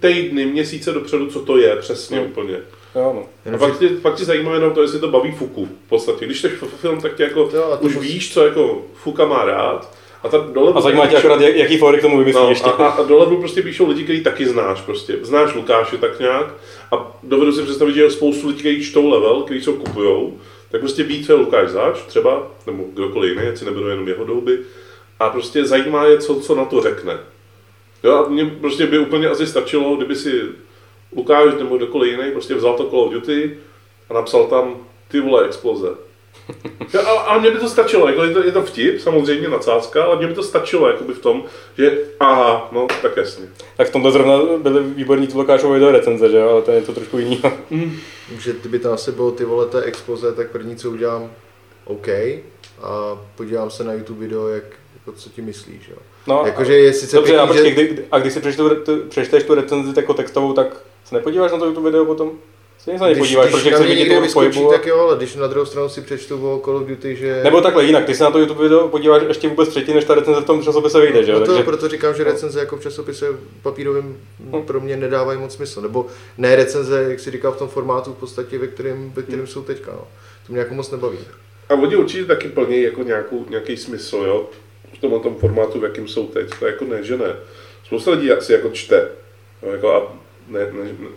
[0.00, 2.26] týdny, měsíce dopředu, co to je přesně Hmm.
[2.26, 2.54] úplně.
[2.94, 3.12] Jo,
[3.46, 3.54] no.
[3.54, 6.26] A pak tě, pak tě zajímá jenom to, jestli to baví Fuku v podstatě.
[6.26, 10.28] Když jsi film, tak tě jako Jo, už víš, co jako Fuka má rád A,
[10.28, 12.70] ta dole A zajímá tě akorát, jak- jaký fóry k tomu vymyslí No, ještě.
[12.70, 15.18] a, a, a do levelu prostě píšou lidi, který taky znáš prostě.
[15.22, 16.54] Znáš Lukáše tak nějak
[16.92, 20.38] a dovedu si představit, že je spoustu lidí, kteří čtou level, kteří se ho kupujou,
[20.70, 24.08] tak prostě ví, co je Lukáš zač, třeba, nebo kdokoliv jiný, ať si nebudou jenom
[24.08, 24.58] jeho douby,
[25.20, 27.18] a prostě zajímá je, co, co na to řekne.
[28.04, 30.42] Jo, a mně prostě by úplně asi stačilo, kdyby si
[31.16, 33.58] Lukáš nebo kdokoliv jiný prostě vzal to Call of Duty
[34.10, 34.76] a napsal tam
[35.08, 35.88] ty vole exploze.
[36.94, 40.04] Jo, a, a mně by to stačilo, jako je, to, je to vtip, samozřejmě nadsázka,
[40.04, 41.44] ale mně by to stačilo jakoby v tom,
[41.78, 43.44] že aha, no tak jasně.
[43.76, 46.82] Tak v tomto zrovna byly výborní ty Lukášové video recenze, že jo, ale to je
[46.82, 47.42] to trošku jiný.
[48.38, 51.30] Že kdyby tam asi bylo ty vole té expoze, tak první co udělám,
[51.84, 52.08] OK,
[52.82, 54.64] a podívám se na YouTube video, jak,
[54.94, 55.96] jako co ti myslíš, jo.
[56.26, 57.92] No, Jakože je sice Dobře, a, pěkný, počkej, že...
[57.92, 61.58] kdy, a když si přečtu, tu, přečteš tu recenzi jako textovou, tak se nepodíváš na
[61.58, 62.32] to YouTube video potom?
[62.84, 64.72] Se se nepodíváš, protože na chceš vidět vyskočí, pohybu.
[64.72, 67.40] tak jo, ale když na druhou stranu si přečtu o Call of Duty, že...
[67.44, 70.14] Nebo takhle jinak, ty se na to YouTube video podíváš ještě vůbec předtím, než ta
[70.14, 71.38] recenze v tom časopise vyjde, že jo?
[71.38, 73.26] No to, Takže, proto říkám, že recenze jako v časopise
[73.62, 74.16] papírovém
[74.66, 75.80] pro mě nedávají moc smysl.
[75.80, 76.06] Nebo
[76.38, 79.62] ne recenze, jak si říkal, v tom formátu v podstatě, ve kterém, ve kterém jsou
[79.62, 79.92] teďka.
[79.92, 80.06] No.
[80.46, 81.18] To mě jako moc nebaví.
[81.68, 84.46] A oni určitě taky plní jako nějakou, nějaký smysl, jo?
[84.94, 86.48] V tomhle tom formátu, v jakým jsou teď.
[86.58, 87.36] To jako ne, že ne.
[87.86, 89.08] Spousta lidí asi jako čte.
[89.62, 89.72] Jo?
[89.72, 90.16] Jako a
[90.48, 91.08] ne, ne, ne.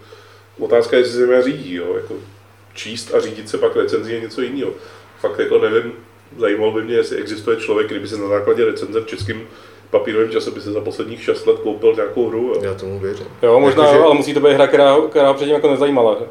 [0.59, 1.93] Otázka je, jestli se mě řídí, jo?
[1.95, 2.13] Jako
[2.73, 4.71] číst a řídit se pak recenzí je něco jiného.
[5.19, 5.91] Fakt jako nevím,
[6.39, 9.41] zajímalo by mě, jestli existuje člověk, který by se na základě recenze v českém
[9.91, 12.51] papírovém časopise za posledních 6 let koupil nějakou hru.
[12.55, 12.61] Jo?
[12.63, 13.25] Já tomu věřím.
[13.43, 16.17] jo, možná, Jakože- ale musí to být hra, která, která předtím jako nezajímala.
[16.19, 16.25] Že?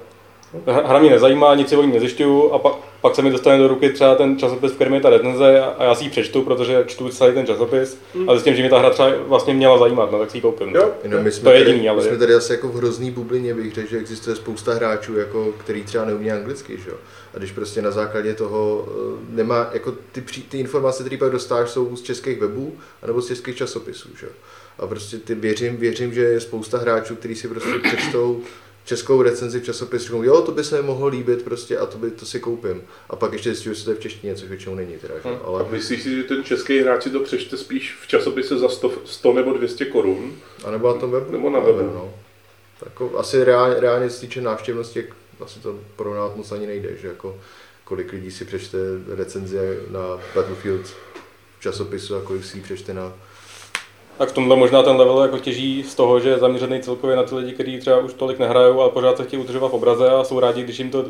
[0.72, 2.72] Hra hra mě nezajímá, nic si o ní nezjišťuju a pak,
[3.06, 5.84] pak se mi dostane do ruky třeba ten časopis, v kterém je ta recenze a,
[5.84, 7.98] já si ji přečtu, protože čtu celý ten časopis
[8.28, 10.74] a zjistím, že mě ta hra třeba vlastně měla zajímat, no tak si ji koupím.
[10.74, 10.90] Jo?
[11.02, 13.10] Jenom my jsme, To je tady, jediný, ale- my jsme tady asi jako v hrozný
[13.10, 16.96] bublině, bych řekl, že existuje spousta hráčů, jako, který třeba neumí anglicky, že jo?
[17.34, 21.30] A když prostě na základě toho eh, nemá, jako ty, pří- ty informace, které pak
[21.32, 24.32] dostáš, jsou z českých webů, anebo z českých časopisů, že jo?
[24.78, 28.40] A prostě ty věřím, věřím, že je spousta hráčů, kteří si prostě přečtou
[28.86, 31.98] českou recenzi v časopisu, řeknou, jo, to by se mi mohlo líbit prostě a to,
[31.98, 32.82] by, to si koupím.
[33.10, 35.28] A pak ještě zjistím, že to je v češtině, což většinou není teda, že?
[35.28, 38.68] A ale myslíš si, že ten český hráč si to přečte spíš v časopise za
[38.68, 40.32] 100, 100 nebo 200 korun?
[40.64, 41.32] A nebo na tom webu?
[41.32, 41.82] Nebo na webu.
[41.82, 42.14] No.
[42.80, 45.04] Tak Jako, asi reálně, reálně co se týče návštěvnosti,
[45.40, 47.38] asi to porovnat moc ani nejde, že jako
[47.84, 48.78] kolik lidí si přečte
[49.16, 50.00] recenze na
[50.34, 50.86] Battlefield
[51.58, 53.12] v časopisu a kolik si ji přečte na...
[54.18, 57.22] Tak v tomhle možná ten level jako těží z toho, že je zaměřený celkově na
[57.22, 60.24] ty lidi, kteří třeba už tolik nehrajou, ale pořád se chtějí udržovat v obraze a
[60.24, 61.04] jsou rádi, když jim to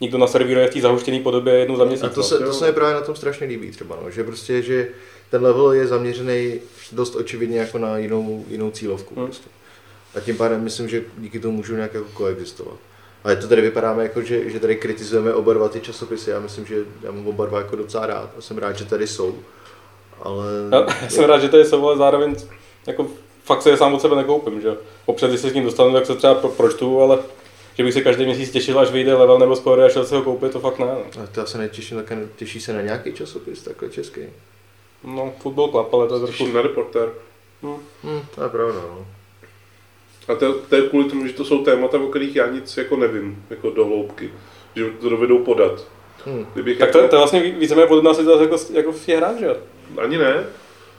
[0.00, 2.04] někdo naservíruje v té zahuštěné podobě jednou za měsíc.
[2.04, 2.22] A to no.
[2.22, 4.88] se, to se mi právě na tom strašně líbí třeba, no, že prostě, že
[5.30, 6.60] ten level je zaměřený
[6.92, 9.14] dost očividně jako na jinou, jinou cílovku.
[9.14, 9.24] Hmm.
[9.24, 9.48] Prostě.
[10.14, 12.76] A tím pádem myslím, že díky tomu můžou nějak jako koexistovat.
[13.24, 16.30] Ale to tady vypadáme jako, že, že tady kritizujeme oba dva ty časopisy.
[16.30, 19.06] Já myslím, že já mám oba dva jako docela rád a jsem rád, že tady
[19.06, 19.38] jsou.
[20.22, 20.44] Ale...
[20.72, 22.36] Já, já jsem rád, že to je jsou, ale zároveň
[22.86, 23.06] jako
[23.44, 24.76] fakt se je sám od sebe nekoupím, že.
[25.06, 27.18] Občas, když se s ním dostanu, tak se třeba pro, pročtu, ale
[27.74, 30.22] že bych se každý měsíc těšil, až vyjde level nebo skoro a šel si ho
[30.22, 30.86] koupit, to fakt ne.
[30.86, 34.20] No, A to já se netěším, tak těší se na nějaký časopis, takhle český.
[35.04, 36.46] no Football Club, ale to je trošku...
[36.46, 37.08] Na reportér.
[37.62, 39.06] Hm, to je pravda, no.
[40.28, 42.96] A to, to je kvůli tomu, že to jsou témata, o kterých já nic jako
[42.96, 44.30] nevím, jako do hloubky.
[44.76, 45.86] Že to dovedou podat.
[46.26, 46.46] Hm.
[46.54, 49.38] Kdybych Tak jako, to, to je vlastně víceméně podobná situace jako, jako v těch hrách,
[49.38, 49.56] že jo.
[49.98, 50.44] Ani ne.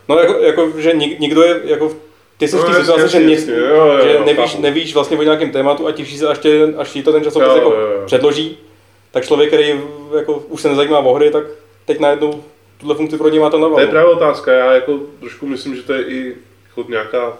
[0.10, 1.96] No jako, jako že nik, nikdo je jako
[2.38, 4.62] ty jsi No, v té situaci, že, nic, jo, jo, že jo, nevíš, chápu.
[4.62, 7.48] nevíš vlastně o nějakém tématu a těšíš se, až, tě, až ti to ten časopis
[7.48, 8.02] Jo, jako jo, jo.
[8.06, 8.58] předloží,
[9.12, 9.82] tak člověk, který
[10.18, 11.44] jako už se nezajímá o hry, tak
[11.86, 12.44] teď najednou
[12.78, 14.54] tuhle funkci pro něj má to na To je právě otázka.
[14.54, 16.36] Já jako trošku myslím, že to je i
[16.68, 17.38] jako nějaká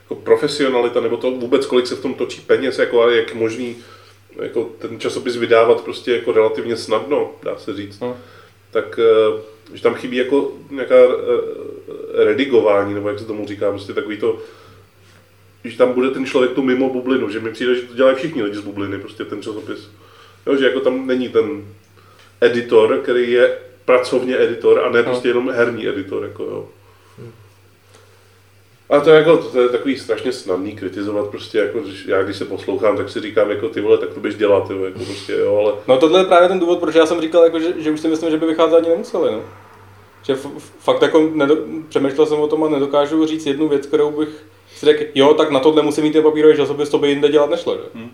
[0.00, 3.76] jako profesionalita, nebo to vůbec, kolik se v tom točí peněz, jako a jak možný
[4.42, 8.00] jako ten časopis vydávat prostě jako relativně snadno, dá se říct.
[8.00, 8.16] No.
[8.70, 9.40] Tak eh,
[9.74, 14.38] že tam chybí jako nějaká eh, redigování, nebo jak se tomu říká, prostě takový to,
[15.64, 18.42] že tam bude ten člověk tu mimo bublinu, že mi přijde, že to dělají všichni
[18.42, 19.90] lidi z bubliny, prostě ten časopis.
[20.46, 21.64] Jo, že jako tam není ten
[22.40, 26.68] editor, který je pracovně editor a ne prostě jenom herní editor, jako jo.
[28.90, 32.36] A to je, jako, to je takový strašně snadný kritizovat, prostě jako, když, já když
[32.36, 35.32] se poslouchám, tak si říkám, jako ty vole, tak to bys dělat, jo, jako prostě,
[35.32, 37.90] jo, ale No tohle je právě ten důvod, proč já jsem říkal, jako, že, že
[37.90, 39.32] už si myslím, že by vycházet ani nemuseli.
[39.32, 39.40] No.
[40.22, 41.56] Že f- f- fakt jako nedo,
[41.88, 44.28] přemýšlel jsem o tom a nedokážu říct jednu věc, kterou bych
[44.76, 47.50] si řekl, jo, tak na tohle musím mít ten papírový časopis, to by jinde dělat
[47.50, 47.74] nešlo.
[47.76, 47.82] Že?
[47.94, 48.10] Hmm.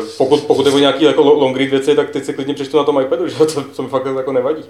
[0.00, 2.54] Eh, Pokud, pokud je o nějaký jako lo- long read věci, tak teď si klidně
[2.54, 3.36] přečtu na tom iPadu, že?
[3.38, 4.64] To, to mi fakt jako nevadí.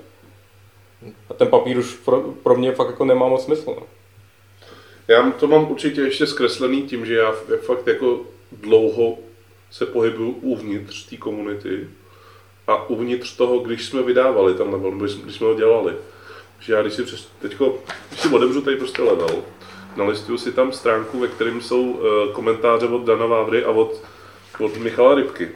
[1.31, 3.75] A ten papír už pro, pro mě fakt jako nemá moc smysl.
[3.81, 3.87] No.
[5.09, 8.21] Já to mám určitě ještě zkreslený tím, že já fakt jako
[8.53, 9.19] dlouho
[9.71, 11.89] se pohybuju uvnitř té komunity
[12.67, 15.95] a uvnitř toho, když jsme vydávali tam level, když jsme ho dělali,
[16.61, 17.79] že já když si přes, teďko,
[18.09, 19.43] když si otevřu tady prostě level,
[19.97, 24.03] nalistuju si tam stránku, ve kterém jsou uh, komentáře od Dana Vávry a od,
[24.61, 25.49] od Michala Rybky.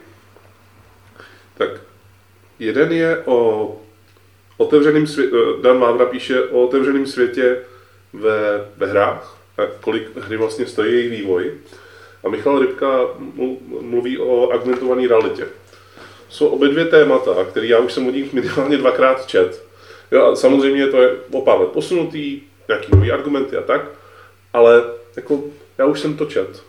[1.59, 1.71] Tak
[2.59, 3.81] jeden je o
[4.61, 7.59] otevřeném světě, Dan Vávra píše o otevřeném světě
[8.13, 11.53] ve, ve hrách, a kolik hry vlastně stojí jejich vývoj.
[12.25, 13.01] A Michal Rybka
[13.81, 15.47] mluví o augmentované realitě.
[16.29, 19.65] Jsou obě dvě témata, které já už jsem od nich minimálně dvakrát čet.
[20.13, 23.81] Jo, a samozřejmě to je o pár let posunutý, nějaký nový argumenty a tak,
[24.53, 24.83] ale
[25.17, 25.43] jako
[25.79, 26.63] já už jsem to čet.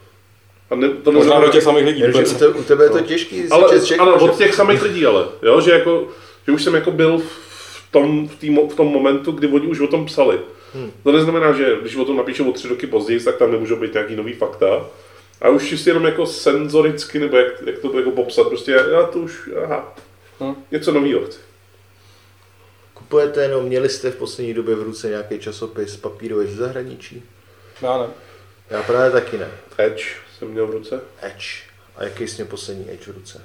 [0.70, 2.04] A ne, to Možná do těch samých lidí.
[2.04, 3.04] u, te, u tebe je to no.
[3.04, 3.50] těžký.
[3.50, 5.26] Ale, ale od těch samých lidí, ale.
[5.42, 6.08] Jo, že, jako,
[6.48, 7.51] že už jsem jako byl v
[7.92, 10.39] tom, v, tý, v tom momentu, kdy oni už o tom psali.
[10.74, 10.92] Hmm.
[11.04, 13.94] To neznamená, že když o tom napíšou o tři roky později, tak tam nemůžou být
[13.94, 14.86] nějaký nový fakta.
[15.42, 19.20] A už čistě jenom jako senzoricky, nebo jak, jak to jako popsat, prostě já to
[19.20, 19.96] už, aha,
[20.39, 20.56] hmm.
[20.72, 21.39] něco nového chci.
[22.94, 27.24] Kupujete, no měli jste v poslední době v ruce nějaký časopis papírový z zahraničí?
[27.82, 28.08] Já ne.
[28.70, 29.48] Já právě taky ne.
[29.78, 30.06] Edge
[30.38, 31.02] jsem měl v ruce.
[31.22, 31.48] Edge.
[31.96, 33.42] A jaký jsi měl poslední Edge v ruce?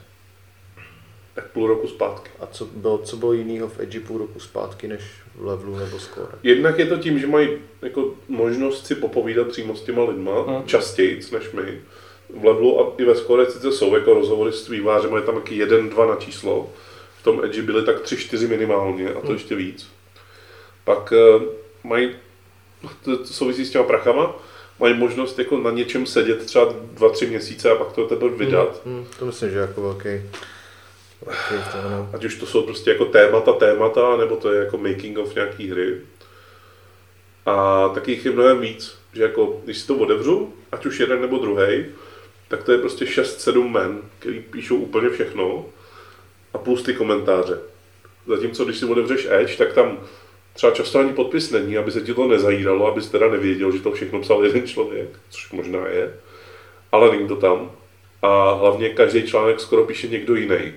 [1.36, 2.30] Tak půl roku zpátky.
[2.40, 5.02] A co bylo, co bylo jiného v Edge půl roku zpátky než
[5.34, 6.32] v levelu nebo score?
[6.42, 7.48] Jednak je to tím, že mají
[7.82, 10.64] jako možnost si popovídat přímo s těma lidma, hmm.
[10.64, 11.80] častěji než my.
[12.40, 15.56] V levelu a i ve score sice jsou jako rozhovory s vývářem, je tam taky
[15.56, 16.70] jeden, dva na číslo.
[17.20, 19.32] V tom Edge byly tak tři, čtyři minimálně a to hmm.
[19.32, 19.88] ještě víc.
[20.84, 21.42] Pak uh,
[21.84, 22.10] mají,
[23.04, 24.36] to souvisí s těma prachama,
[24.80, 28.82] mají možnost jako na něčem sedět třeba dva, tři měsíce a pak to teprve vydat.
[28.84, 30.08] Hmm, hmm, to myslím, že jako velký
[32.12, 35.70] Ať už to jsou prostě jako témata, témata, nebo to je jako making of nějaký
[35.70, 36.00] hry.
[37.46, 41.20] A taky jich je mnohem víc, že jako, když si to otevřu, ať už jeden
[41.20, 41.84] nebo druhý,
[42.48, 45.66] tak to je prostě 6-7 men, který píšou úplně všechno
[46.54, 47.58] a plus ty komentáře.
[48.26, 49.98] Zatímco když si otevřeš Edge, tak tam
[50.54, 53.92] třeba často ani podpis není, aby se ti to nezajídalo, abys teda nevěděl, že to
[53.92, 56.14] všechno psal jeden člověk, což možná je,
[56.92, 57.72] ale není to tam.
[58.22, 60.72] A hlavně každý článek skoro píše někdo jiný.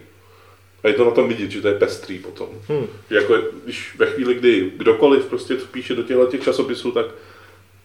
[0.83, 2.49] A je to na tom vidět, že to je pestrý potom.
[2.67, 2.87] Hmm.
[3.09, 7.05] Jako, když ve chvíli, kdy kdokoliv prostě to píše do těchto těch časopisů, tak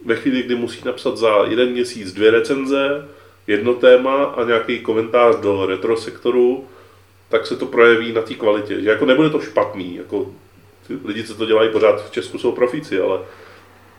[0.05, 3.09] ve chvíli, kdy musí napsat za jeden měsíc dvě recenze,
[3.47, 6.69] jedno téma a nějaký komentář do retro sektoru,
[7.29, 8.81] tak se to projeví na té kvalitě.
[8.81, 10.33] Že jako nebude to špatný, jako
[10.87, 13.19] ty lidi, co to dělají pořád v Česku, jsou profíci, ale,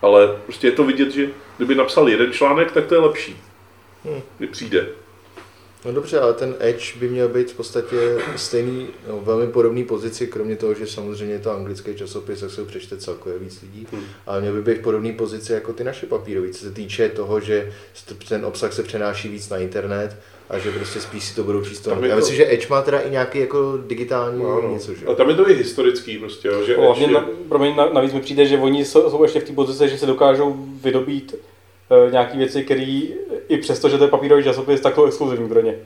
[0.01, 3.37] ale prostě je to vidět, že kdyby napsal jeden článek, tak to je lepší.
[4.05, 4.21] Hmm.
[4.37, 4.87] Kdy přijde.
[5.85, 10.27] No dobře, ale ten Edge by měl být v podstatě stejný, no, velmi podobný pozici,
[10.27, 13.87] kromě toho, že samozřejmě je to anglický časopis, tak se ho přečte celkově víc lidí,
[13.91, 14.03] hmm.
[14.25, 17.39] ale měl by být v podobné pozici jako ty naše papírové, co se týče toho,
[17.39, 17.71] že
[18.29, 20.17] ten obsah se přenáší víc na internet
[20.49, 22.15] a že prostě spíš si to budou číst Já to...
[22.15, 24.73] myslím, že Edge má teda i nějaký jako digitální no, no.
[24.73, 25.05] něco, že?
[25.05, 27.13] A tam je to i historický prostě, jo, že Edge...
[27.13, 30.05] na, promiň, navíc mi přijde, že oni jsou, jsou ještě v té pozici, že se
[30.05, 31.35] dokážou vydobít
[31.89, 33.01] uh, nějaké věci, které
[33.47, 35.79] i přesto, že to je papírový časopis, tak to exkluzivní pro ně.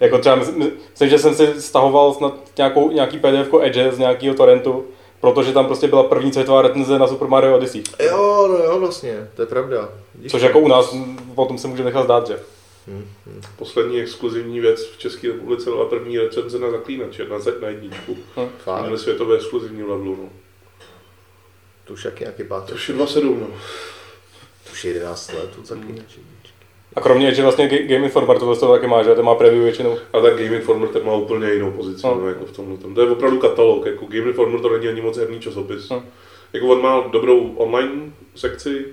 [0.00, 4.84] Jako třeba, myslím, že jsem si stahoval snad nějakou, nějaký PDF Edge z nějakého torrentu,
[5.20, 7.82] protože tam prostě byla první světová recenze na Super Mario Odyssey.
[8.00, 9.88] Jo, no jo, vlastně, to je pravda.
[10.14, 10.30] Díky.
[10.30, 10.96] Což jako u nás
[11.34, 12.38] potom se může nechat zdát, že?
[12.86, 13.40] Hmm, hmm.
[13.56, 18.16] Poslední exkluzivní věc v České republice byla první recenze na zaklínače, na, na jedničku.
[18.36, 18.48] Hmm.
[18.82, 20.28] Měli světové exkluzivní levelu, no.
[21.84, 22.68] To už jaký, jaký pátý?
[22.68, 23.46] To už je 27, no.
[24.74, 26.16] To už je 11 let, zaklínače.
[26.16, 26.34] Hmm.
[26.96, 29.98] A kromě, že vlastně Game Informer to vlastně taky má, že to má preview většinou.
[30.12, 32.14] A tak Game Informer ten má úplně jinou pozici, no.
[32.14, 32.94] no jako v tomhle tom.
[32.94, 35.88] To je opravdu katalog, jako Game Informer to není ani moc herní časopis.
[35.88, 36.02] No.
[36.52, 38.86] Jako on má dobrou online sekci,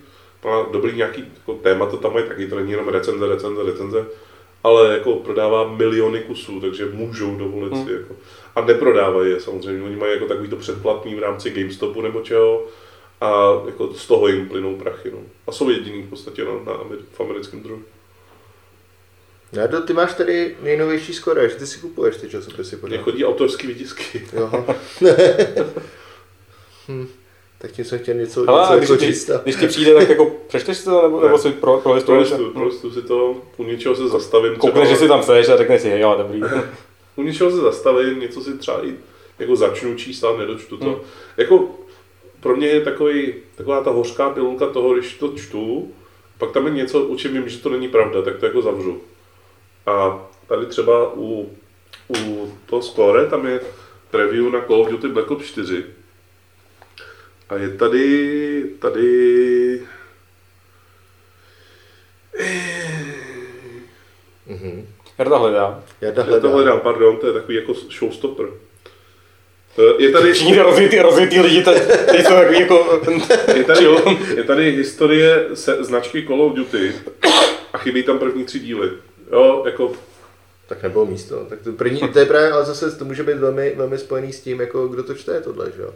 [0.45, 4.05] má dobrý nějaký jako témata tam mají taky, to není jenom recenze, recenze, recenze,
[4.63, 7.85] ale jako prodává miliony kusů, takže můžou dovolit hmm.
[7.85, 8.15] si jako.
[8.55, 12.63] A neprodávají je samozřejmě, oni mají jako takový to předplatný v rámci GameStopu nebo čeho,
[13.21, 15.11] a jako z toho jim plynou prachy.
[15.11, 15.17] No.
[15.47, 16.73] A jsou jediný v podstatě na, na,
[17.11, 17.81] v americkém druhu.
[19.71, 22.77] No, ty máš tady nejnovější skoro, že ty si kupuješ ty časopisy.
[22.87, 24.27] Mně chodí autorský výtisky.
[26.87, 27.07] hm.
[27.57, 29.41] Tak tím jsem chtěl něco, Hele, něco když, jako čista.
[29.43, 32.27] Když ti přijde, tak jako přečteš si to, nebo, nebo si pro, prolistuješ?
[32.27, 34.55] Prolistu, prolistu si to, u něčeho se zastavím.
[34.55, 36.41] Koukneš, že si tam seš a řekneš si, jo, dobrý.
[37.15, 38.93] u něčeho se zastavím, něco si třeba i
[39.39, 40.85] jako začnu číst a nedočtu to.
[40.85, 40.95] Hmm.
[41.37, 41.69] Jako
[42.41, 45.93] pro mě je takový, taková ta hořká pilulka toho, když to čtu,
[46.37, 49.01] pak tam je něco, u čem vím, že to není pravda, tak to jako zavřu.
[49.85, 51.57] A tady třeba u,
[52.09, 53.61] u toho score, tam je
[54.13, 55.85] review na Call of Duty Black Ops 4.
[57.49, 59.87] A je tady, tady...
[64.47, 64.85] Mm-hmm.
[65.17, 65.83] Jarda hledá.
[66.01, 66.35] Jarda hledá.
[66.35, 68.47] Já to hledám, pardon, to je takový jako showstopper.
[69.79, 73.01] Eh, Je tady, Všichni rozvětý, rozvětý lidi, teď, teď jsou takový jako...
[73.55, 73.87] je tady,
[74.35, 76.91] je tady historie se značky Call of Duty
[77.73, 78.89] a chybí tam první tři díly.
[79.31, 79.91] Jo, jako
[80.67, 81.45] Tak nebylo místo.
[81.49, 84.39] Tak to, první, to je právě, ale zase to může být velmi, velmi spojený s
[84.41, 85.89] tím, jako kdo to čte tohle, že jo.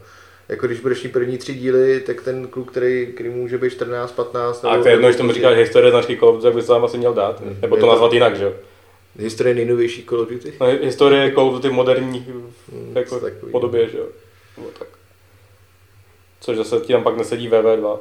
[0.50, 4.12] Jako když budeš mít první tři díly, tak ten kluk, který, který může být 14,
[4.12, 6.66] 15, A to je jedno, když tomu říkáš historie značky Call of Duty, tak bys
[6.66, 7.42] to tam asi měl dát.
[7.62, 8.54] Nebo to Je to- nazvat jinak, že jo?
[9.20, 10.54] Historie nejnovější Call of Duty.
[10.62, 12.26] No, historie Call of Duty v moderní
[12.94, 14.08] jako takový, podobě, že jo?
[14.58, 14.88] Nebo tak.
[16.40, 18.00] Což zase ti tam pak nesedí VV2.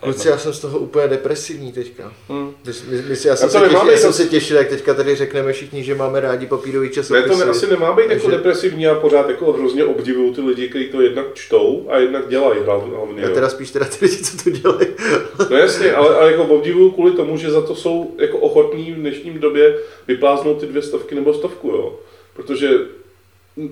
[0.00, 2.12] Kluci, já jsem z toho úplně depresivní teďka.
[2.28, 2.52] Hm.
[2.66, 5.52] My, my, my, já, jsem se těšil, já jsem se těšil, jak teďka tady řekneme
[5.52, 7.28] všichni, že máme rádi papírový Ne, časopisy.
[7.28, 10.68] to ne, asi nemá být jako Takže- depresivní a pořád jako hrozně obdivuju ty lidi,
[10.68, 13.22] kteří to jednak čtou a jednak dělají hlavně.
[13.22, 14.86] Já teda spíš teda ty lidi, co to dělají.
[15.50, 18.96] No jasně, ale, ale jako obdivuju kvůli tomu, že za to jsou jako ochotní v
[18.96, 21.98] dnešním době vypláznout ty dvě stovky nebo stovku, jo.
[22.36, 22.68] Protože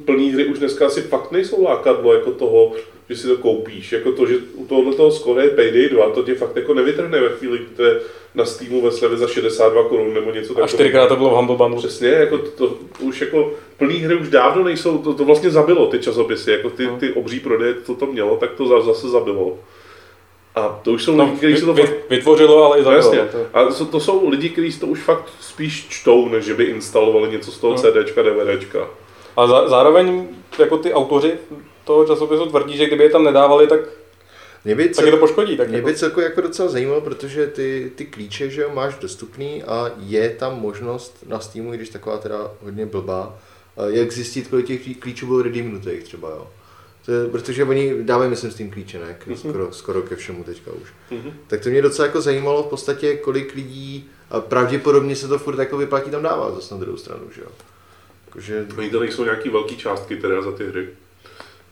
[0.04, 2.72] plný hry už dneska asi fakt nejsou lákadlo jako toho,
[3.10, 3.92] že si to koupíš.
[3.92, 7.20] Jako to, že u tohohle toho skoro je Payday 2, to tě fakt jako nevytrhne
[7.20, 8.00] ve chvíli, kdy to je
[8.34, 10.68] na Steamu ve slevě za 62 korun nebo něco A takového.
[10.68, 11.78] čtyřikrát to bylo v Humble Bundle.
[11.78, 15.86] Přesně, jako to, to, už jako plný hry už dávno nejsou, to, to vlastně zabilo
[15.86, 19.58] ty časopisy, jako ty, ty obří prodeje, to to mělo, tak to za- zase zabilo.
[20.54, 23.14] A to už jsou No, lidi, kteří se to fakt vytvořilo, ale i No zabilo.
[23.14, 23.38] jasně.
[23.38, 26.64] no, A to, to jsou lidi, kteří to už fakt spíš čtou, než že by
[26.64, 27.78] instalovali něco z toho No.
[27.78, 28.88] CDčka, DVDčka.
[29.36, 30.28] A za, zároveň
[30.58, 31.32] jako ty autoři
[31.84, 33.80] toho časopisu tvrdí, že kdyby je tam nedávali, tak,
[34.64, 35.56] Mě by, tak je to poškodí.
[35.56, 38.94] Tak Mě jako, by celkově jako docela zajímalo, protože ty, ty klíče, že jo, máš
[38.98, 43.38] dostupný a je tam možnost na Steamu, když taková teda hodně blbá,
[43.76, 46.46] eh, jak zjistit, kolik těch klí- klíčů bylo redeemnutých třeba, jo.
[47.06, 49.16] To je, protože oni dávají, myslím, s tím klíče, ne?
[49.18, 50.88] K, skoro, skoro ke všemu teďka už.
[51.10, 51.32] Mhm.
[51.46, 55.58] Tak to mě docela jako zajímalo v podstatě, kolik lidí, a pravděpodobně se to furt
[55.58, 57.48] jako vyplatí tam dávat zase na druhou stranu, že jo.
[58.36, 60.88] Jakože, Oni to nejsou nějaký velký částky teda za ty hry.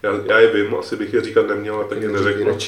[0.03, 2.59] Já, já je vím, asi bych je říkat neměl, tak je neřeknu.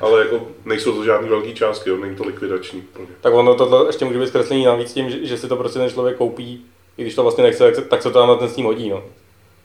[0.00, 2.80] Ale jako nejsou to žádný velký částky, jo, není to likvidační.
[2.80, 3.08] úplně.
[3.20, 5.90] tak ono tohle ještě může být zkreslení navíc tím, že, že si to prostě ten
[5.90, 6.64] člověk koupí,
[6.98, 8.90] i když to vlastně nechce, tak se, tak se to tam na ten Steam hodí.
[8.90, 9.02] No.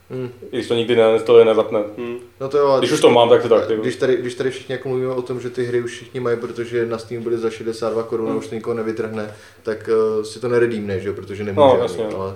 [0.10, 1.80] hm, I když to nikdy neinstaluje, nezapne.
[1.98, 2.18] Hm.
[2.42, 3.72] no to jo, ale Když už to mám, tak to tak.
[3.72, 6.38] Když tady, když tady všichni jako mluvíme o tom, že ty hry už všichni mají,
[6.38, 8.40] protože na Steam byly za 62 korun a Hmm.
[8.40, 11.82] už to nikoho nevytrhne, tak uh, si to neredeemne, že jo, protože nemůže No, ani,
[11.82, 12.36] jasně, no.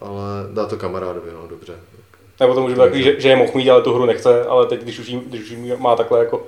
[0.00, 0.22] Ale,
[0.52, 1.74] dá to kamarádovi, no dobře.
[2.40, 4.66] Nebo to může být takový, že, že je mohl mít, ale tu hru nechce, ale
[4.66, 6.46] teď, když už jí, když už jí má takhle jako,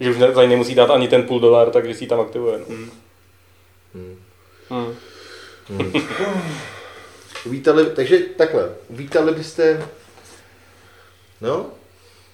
[0.00, 2.20] že už ne, za ní nemusí dát ani ten půl dolar, takže si ji tam
[2.20, 2.58] aktivuje.
[2.58, 2.64] No.
[2.68, 2.90] Hm.
[4.70, 4.94] Hmm.
[5.68, 5.92] Hmm.
[7.46, 9.88] Uvítali, takže takhle, uvítali byste,
[11.40, 11.66] no,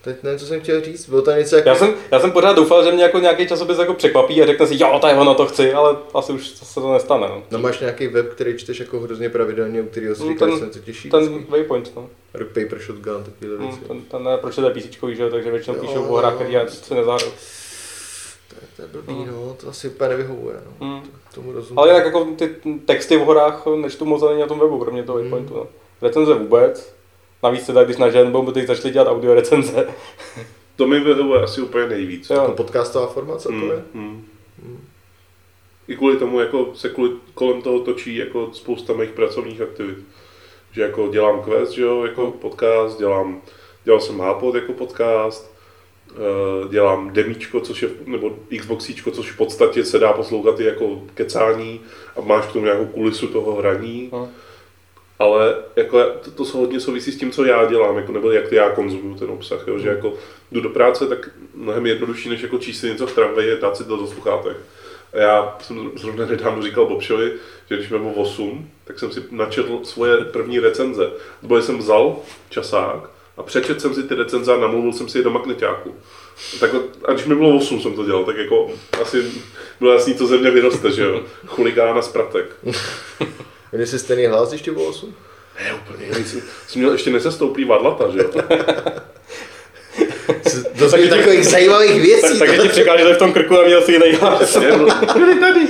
[0.04, 1.68] teď nevím, co jsem chtěl říct, bylo tam něco jako...
[1.68, 4.66] Já jsem, já jsem pořád doufal, že mě jako nějaký časopis jako překvapí a řekne
[4.66, 7.28] si, jo, to je ono, to chci, ale asi už se to nestane.
[7.28, 7.42] No.
[7.50, 10.58] No máš nějaký web, který čteš jako hrozně pravidelně, u kterého si No, říkáš, ten-
[10.58, 11.10] že se to těší?
[11.10, 11.50] Ten vždycky?
[11.50, 12.08] Waypoint, no.
[12.34, 13.84] Rock Paper Shotgun, takovéhle Hmm, věci.
[13.88, 15.82] ten, ten ne, proč je to PC, že jo, takže většinou Jo.
[15.82, 17.32] píšou o hrách, které já si nezahraju.
[18.48, 20.86] To je, to je blbý, no, to asi úplně nevyhovuje, no.
[20.86, 21.02] Hmm.
[21.34, 21.78] Tomu rozumím.
[21.78, 22.54] Ale jinak jako ty
[22.86, 25.54] texty v horách nečtu moc ani na tom webu, kromě toho Waypointu.
[25.54, 25.66] No.
[26.02, 26.94] Recenze vůbec.
[27.42, 29.86] Navíc teda, když na Ženbomb teď začali dělat audio recenze.
[30.76, 32.30] To mi vyhovuje asi úplně nejvíc.
[32.30, 32.36] Jo.
[32.36, 33.82] Jako podcastová forma celkově?
[33.94, 34.26] Hmm.
[34.62, 34.84] Hmm.
[35.88, 39.98] I kvůli tomu jako se kvůli, kolem toho točí jako spousta mých pracovních aktivit.
[40.72, 43.42] Že jako dělám quest, že jo, jako podcast, dělám,
[43.84, 45.54] dělal jsem Hápod jako podcast,
[46.10, 51.02] eh, dělám demíčko, což je, nebo Xboxíčko, což v podstatě se dá poslouchat i jako
[51.14, 51.80] kecání
[52.16, 54.08] a máš k tomu nějakou kulisu toho hraní.
[54.12, 54.28] No.
[55.20, 58.70] Ale jako to, to hodně souvisí s tím, co já dělám, jako, nebo jak já
[58.70, 59.68] konzumuju ten obsah.
[59.68, 59.78] Jo?
[59.78, 60.14] Že jako
[60.52, 63.76] jdu do práce, tak mnohem jednodušší, než jako číst si něco v tramvaji, je dát
[63.76, 64.56] si to do sluchátek.
[65.12, 67.32] A já jsem zrovna nedávno říkal Bobšovi,
[67.70, 71.10] že když mám 8, tak jsem si načetl svoje první recenze.
[71.42, 72.16] Nebo jsem vzal
[72.50, 75.94] časák a přečetl jsem si ty recenze a namluvil jsem si je do magneťáku.
[76.60, 76.70] Tak,
[77.04, 78.70] a když mi bylo 8, jsem to dělal, tak jako
[79.02, 79.24] asi
[79.80, 81.22] bylo jasný, co ze mě vyroste, že jo.
[81.46, 82.56] Chuligána z pratek.
[83.72, 85.14] Měli jsi stejný hlas, když ti bylo 8?
[85.64, 86.24] Ne, úplně jiný.
[86.24, 88.30] Jsem, jsem měl ještě nesestouplý vadlata, že jo.
[90.78, 92.38] To jsou takových zajímavých Tak, věcí.
[92.38, 94.54] takže ti překáželi v tom krku a měl si jiný hlas.
[94.56, 95.60] No, byli tady.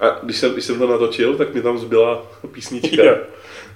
[0.00, 3.02] A když jsem, když jsem to natočil, tak mi tam zbyla písnička.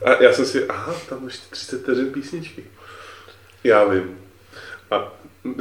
[0.05, 2.65] A já jsem si, aha, tam ještě 30 vteřin písničky.
[3.65, 4.19] Já vím.
[4.91, 5.13] A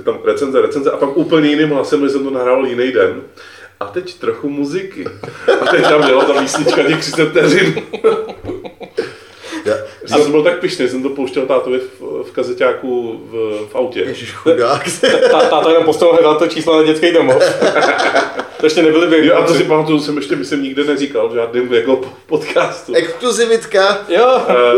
[0.04, 3.22] tam recenze, recenze a pak úplně jiným hlasem, že jsem to nahrál jiný den.
[3.80, 5.06] A teď trochu muziky.
[5.62, 7.82] A teď tam byla ta písnička těch 30 vteřin.
[9.66, 9.76] Já,
[10.10, 13.34] Já jsem byl tak pišný, jsem to pouštěl tátovi v, v kazeťáku v,
[13.72, 14.00] v autě.
[14.00, 14.86] Ježiš, chudák.
[15.32, 17.44] Ta, táta jenom postavil hledal to číslo na dětský domov.
[18.60, 19.28] to ještě nebyly.
[19.28, 22.94] Jo, a to si pamatuju, jsem ještě myslím nikde neříkal v žádném jako podcastu.
[22.96, 24.06] Exkluzivitka.
[24.10, 24.74] Jo, Eh,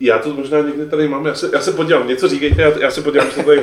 [0.00, 2.90] Já to možná někdy tady mám, já se, já se podívám, něco říkejte, já, já
[2.90, 3.62] se podívám, co tady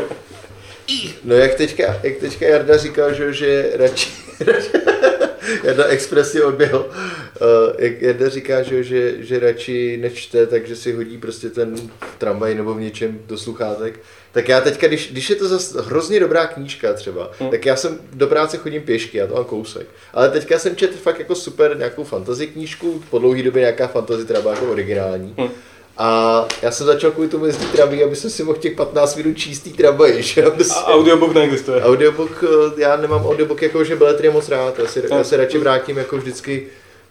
[1.24, 4.10] No jak teďka, jak teďka Jarda říkal, že, že radši,
[5.64, 11.18] Jarda expresně odběhl, uh, jak Jarda říká, že, že, že radši nečte, takže si hodí
[11.18, 11.76] prostě ten
[12.18, 14.00] tramvaj nebo v něčem do sluchátek,
[14.32, 17.50] tak já teďka, když, když je to zase hrozně dobrá knížka třeba, hmm.
[17.50, 19.88] tak já jsem do práce chodím pěšky, já to mám kousek.
[20.14, 24.26] Ale teďka jsem četl fakt jako super nějakou fantasy knížku, po dlouhé době nějaká fantasy
[24.26, 25.34] třeba jako originální.
[25.38, 25.50] Hmm.
[25.98, 29.38] A já jsem začal kvůli tomu jezdit tramvají, aby jsem si mohl těch 15 minut
[29.38, 30.24] číst tý tramvají.
[30.24, 30.44] Že?
[30.76, 31.82] A audiobook neexistuje.
[31.82, 35.58] Audiobook, eh, já nemám audiobook jako, že beletry moc rád, já, si, já se radši
[35.58, 36.68] vrátím jako vždyčky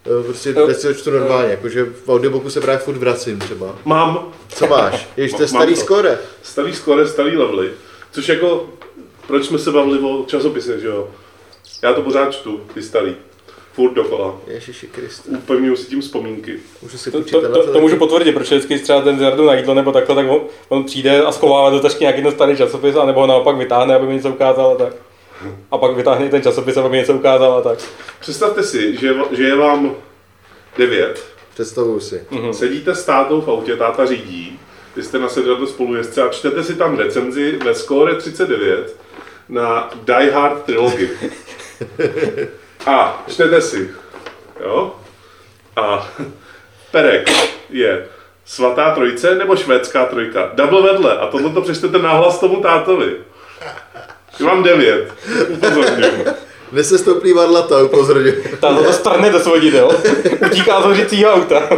[0.06, 0.74] eh, prostě no.
[0.74, 3.76] si čtu normálně, jakože v audiobooku se právě furt vracím třeba.
[3.84, 4.32] Mám.
[4.48, 5.08] Co máš?
[5.16, 6.18] Jež to je starý skore.
[6.42, 7.70] Starý skore, starý levely.
[8.12, 8.68] Což jako,
[9.26, 11.08] proč jsme se bavili o časopisech, že jo?
[11.82, 13.16] Já to pořád čtu, ty starý
[13.72, 14.34] furt dokola.
[14.46, 15.30] Ježiši Kriste.
[15.30, 16.56] Upevňuju si tím vzpomínky.
[16.82, 19.74] Můžu si To, to, to, to můžu potvrdit, protože vždycky třeba ten Zardu na jídlo
[19.74, 23.20] nebo takhle, tak on, on přijde a schovává do tašky nějaký ten starý časopis, anebo
[23.20, 24.92] ho naopak vytáhne, aby mi něco ukázal a tak.
[25.70, 27.78] A pak vytáhne i ten časopis, aby mi něco ukázal a tak.
[28.20, 29.94] Představte si, že, že je vám
[30.78, 32.20] devět, Představuju si.
[32.30, 32.50] mm-hmm.
[32.50, 34.58] sedíte s tátou v autě, táta řídí,
[34.96, 38.96] vy jste nasedli do spolujezdce a čtete si tam recenzi ve Score 39
[39.48, 41.08] na Die Hard Trilogy.
[42.86, 43.90] A čtete si,
[44.60, 44.96] jo?
[45.76, 46.08] A
[46.90, 47.30] Perek
[47.70, 48.06] je
[48.44, 50.50] svatá trojice nebo švédská trojka.
[50.54, 51.18] Double vedle.
[51.18, 53.16] A tohle to přečtete nahlas tomu tátovi.
[54.40, 55.12] Já mám devět.
[55.48, 56.24] Upozorňuji.
[56.72, 58.56] Nesestoupný varlata, upozorňuji.
[58.60, 59.90] Táta to strhne do svodidel,
[60.46, 61.68] utíká z hořícího auta.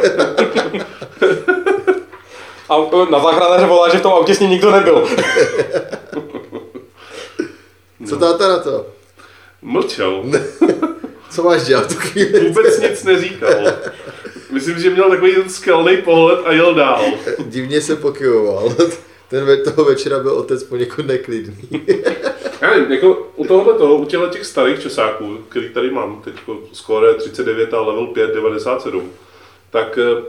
[2.68, 2.76] A
[3.10, 5.08] na záchranáře volá, že v tom autě s ním nikdo nebyl.
[8.08, 8.86] Co táta na to?
[9.62, 10.24] Mlčel.
[11.32, 12.48] Co máš dělat tu chvíli?
[12.48, 13.50] Vůbec nic neříkal.
[14.50, 17.04] Myslím, že měl takový ten skelný pohled a jel dál.
[17.38, 18.76] Divně se pokyvoval.
[19.28, 21.68] Ten ve toho večera byl otec poněkud neklidný.
[22.60, 26.34] Já nevím, jako u tohohle toho, u těchto těch starých časáků, který tady mám, teď
[26.72, 29.12] skoro 39 a level 5, 97,
[29.70, 30.22] tak eh,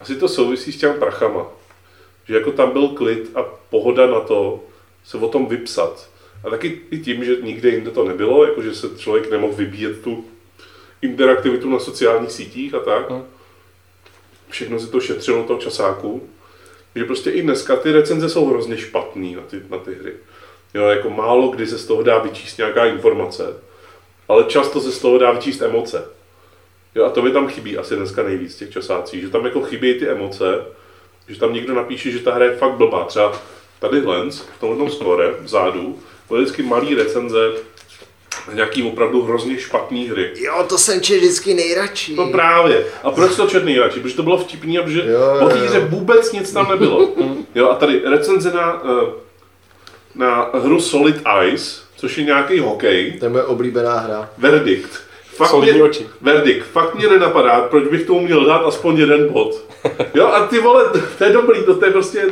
[0.00, 1.46] asi to souvisí s těmi prachama.
[2.24, 4.60] Že jako tam byl klid a pohoda na to
[5.04, 6.11] se o tom vypsat.
[6.44, 10.24] A taky i tím, že nikde jinde to nebylo, jakože se člověk nemohl vybíjet tu
[11.02, 13.10] interaktivitu na sociálních sítích a tak.
[13.10, 13.24] Hmm.
[14.48, 16.28] Všechno si to šetřilo toho časáku.
[16.96, 20.12] Že prostě i dneska ty recenze jsou hrozně špatný na ty, na ty hry.
[20.74, 23.56] Jo, jako málo kdy se z toho dá vyčíst nějaká informace,
[24.28, 26.04] ale často se z toho dá vyčíst emoce.
[26.94, 29.94] Jo, a to mi tam chybí asi dneska nejvíc těch časácích, že tam jako chybí
[29.94, 30.64] ty emoce,
[31.28, 33.04] že tam někdo napíše, že ta hra je fakt blbá.
[33.04, 33.42] Třeba
[33.80, 35.98] tady Lens, v tomhle skore, vzadu,
[36.32, 37.50] byl vždycky malý recenze
[38.48, 40.30] na nějaký opravdu hrozně špatný hry.
[40.36, 42.14] Jo, to jsem čet vždycky nejradši.
[42.14, 42.86] No právě.
[43.02, 44.00] A proč to čet nejradši?
[44.00, 47.08] Protože to bylo vtipný a protože Jo, jo, o té hře vůbec nic tam nebylo.
[47.54, 49.06] jo, a tady recenze na, eh,
[50.14, 51.16] na hru Solid
[51.52, 54.30] Ice, což je nějaký hokej, To je moje oblíbená hra.
[54.38, 55.00] verdikt.
[55.36, 56.06] Fakt Solidní mě, oči.
[56.20, 56.66] Verdikt.
[56.66, 59.64] Fakt mě nenapadá, proč bych tomu měl dát aspoň jeden bod.
[60.14, 60.84] Jo, a ty vole,
[61.18, 62.24] to je dobrý, to, to je prostě...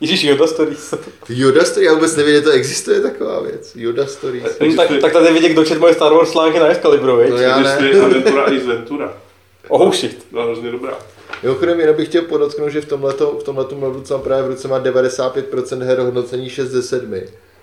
[0.00, 0.94] Ježíš, Yoda Stories.
[1.28, 3.72] Yoda Story, já vůbec nevím, že to existuje taková věc.
[3.76, 4.58] Yoda Stories.
[4.60, 7.30] No, tak, tak tady vidět, kdo čet moje Star Wars články na Excalibru, viď?
[7.30, 7.78] No já ne.
[8.04, 9.14] Aventura Ace Ventura.
[9.68, 10.26] Oh shit.
[10.30, 10.98] Byla hrozně dobrá.
[11.42, 14.80] Mimochodem, jenom bych chtěl podotknout, že v tomhletom, v tomhletom mám právě v ruce, má
[14.80, 17.14] 95% her hodnocení 6 ze 7.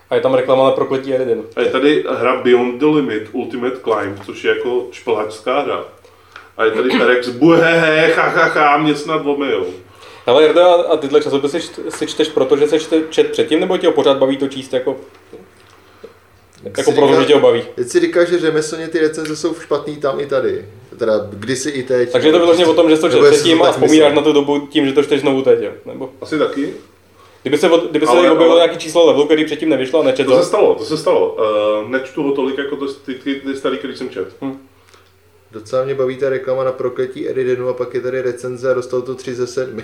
[0.09, 1.43] A je tam reklama na prokletí Eriden.
[1.55, 5.85] A je tady hra Beyond the Limit Ultimate Climb, což je jako šplhačská hra.
[6.57, 9.65] A je tady Perex, buhehe, ha, ha, ha, mě snad omejou.
[10.31, 13.87] Ale Jarda, a tyhle časopisy si čteš proto, že se čte, čet předtím, nebo tě
[13.87, 14.95] ho pořád baví to číst jako,
[16.63, 17.63] jako si proto, že tě ho baví?
[17.75, 20.65] Teď si říkáš, že řemeslně ty recenze jsou špatný tam i tady.
[20.97, 22.11] Teda kdysi i teď.
[22.11, 24.33] Takže je to vyloženě o tom, že to čet předtím to a vzpomínáš na tu
[24.33, 25.71] dobu tím, že to čteš znovu teď, jo?
[25.85, 26.73] Nebo Asi taky?
[27.41, 30.01] kdyby se, kdyby se Ale- tady objevilo ale- nějaký číslo levelu, který předtím nevyšlo a
[30.03, 31.37] To nečetl, se stalo, to se stalo.
[31.83, 34.27] Uh, nečtu ho tolik jako to, ty, ty, ty starý, který jsem čet.
[35.51, 39.01] Docela mě baví ta reklama na prokletí Eridenu a pak je tady recenze a dostal
[39.01, 39.83] to 3 ze 7.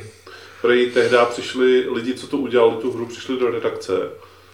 [0.62, 3.94] Prej tehdy přišli lidi, co to udělali, tu hru, přišli do redakce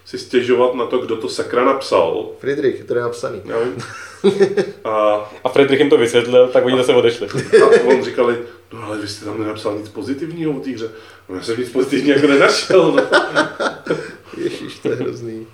[0.06, 2.30] si stěžovat na to, kdo to sakra napsal.
[2.40, 3.42] Friedrich, je tady napsaný.
[3.46, 3.78] Já vím.
[4.84, 7.28] A, a Friedrich jim to vysvětlil, tak oni zase odešli.
[7.64, 8.38] a on říkali,
[8.74, 10.90] no ale vy jste tam nenapsal nic pozitivního o té hře.
[11.30, 12.92] No, já jsem nic pozitivního jako nenašel.
[12.92, 13.04] No.
[14.38, 15.48] Ježíš, to je hrozný.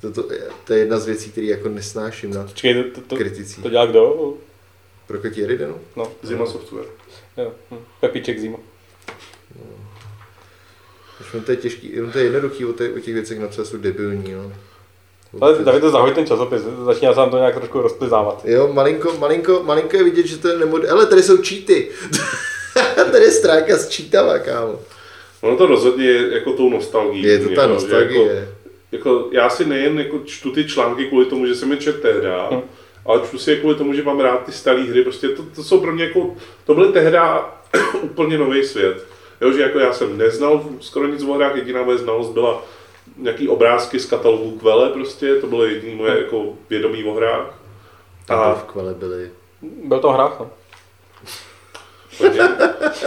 [0.00, 3.16] To, to, je, to je jedna z věcí, které jako nesnáším na Počkej, to, to,
[3.16, 3.62] kriticích.
[3.62, 4.34] to dělá kdo?
[5.06, 5.80] Prokletí Eridenu?
[5.96, 6.86] No, Zima Software.
[7.36, 7.52] jo.
[7.70, 7.78] hm.
[8.00, 8.58] Pepíček zima.
[11.20, 13.66] Už on to je těžký, jenom to je jednoduchý o, těch, o těch věcech napsat,
[13.66, 14.52] jsou debilní, no.
[15.40, 18.42] Ale David, to zahoď ten časopis, začíná se nám to nějak trošku rozplizávat.
[18.44, 20.84] Jo, malinko, malinko, malinko je vidět, že to je nemod...
[20.84, 21.88] Ale tady jsou cheaty.
[23.12, 24.78] tady je stránka s čítama, kámo.
[25.40, 27.22] Ono to rozhodně je jako tou nostalgií.
[27.22, 28.48] Je to ta no, nostalgie.
[28.92, 31.98] Jako, jako, já si nejen jako čtu ty články kvůli tomu, že jsem je četl
[31.98, 32.60] tehda, Hm.
[33.06, 35.02] ale čtu si je kvůli tomu, že mám rád ty staré hry.
[35.02, 36.34] Prostě to, to jsou pro mě jako,
[36.66, 37.52] to byly tehda
[38.02, 39.13] úplně nový svět.
[39.40, 42.62] Jo, že jako já jsem neznal skoro nic o hrách, jediná moje znalost byla
[43.16, 47.58] nějaký obrázky z katalogu Kvele prostě, to bylo jediné moje jako vědomí o hrách.
[48.28, 49.30] A- v kvele byly.
[49.84, 50.50] Byl to hrách, no.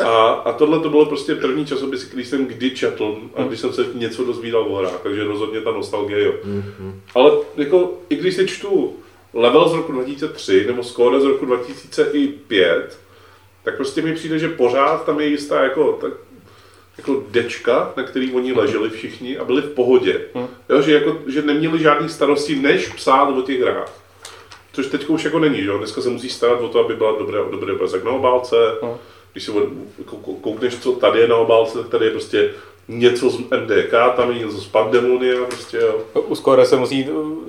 [0.04, 3.74] A, a tohle to bylo prostě první časopis, který jsem kdy četl a když jsem
[3.74, 6.34] se něco dozvídal o hrách, takže rozhodně ta nostalgie, jo.
[7.16, 8.96] Ale jako, i když si čtu
[9.34, 13.00] level z roku 2003 nebo Skoda z roku 2005,
[13.68, 16.12] tak prostě mi přijde, že pořád tam je jistá jako, tak,
[16.98, 20.22] jako dečka, na který oni leželi všichni a byli v pohodě.
[20.70, 23.92] Jo, že, jako, že neměli žádný starosti, než psát o těch hrách.
[24.74, 25.78] Což teď už jako není, že jo?
[25.78, 28.56] Dneska se musí starat o to, aby byla dobré, dobrý obrazek na obálce.
[28.84, 29.00] No.
[29.32, 29.52] Když si
[30.00, 32.52] jako kou- koukneš, co tady je na obálce, tak tady je prostě
[32.88, 36.02] něco z MDK, tam je něco z Pandemonia, prostě jo.
[36.14, 37.08] U Score se musí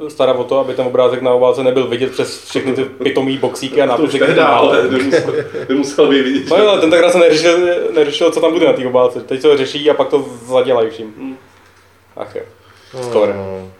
[0.08, 3.82] starat o to, aby ten obrázek na obálce nebyl vidět přes všechny ty pitomý boxíky
[3.82, 4.18] a To už nápisy.
[4.18, 5.34] tehdy, ale nemusel,
[5.68, 6.50] nemusel by vidět.
[6.50, 7.58] No jo, tentokrát se neřešil,
[7.94, 9.20] neřešil, co tam bude na té obálce.
[9.20, 11.36] Teď to řeší a pak to zadělají vším.
[12.16, 12.42] Ach jo.
[13.02, 13.32] Score.
[13.34, 13.70] No.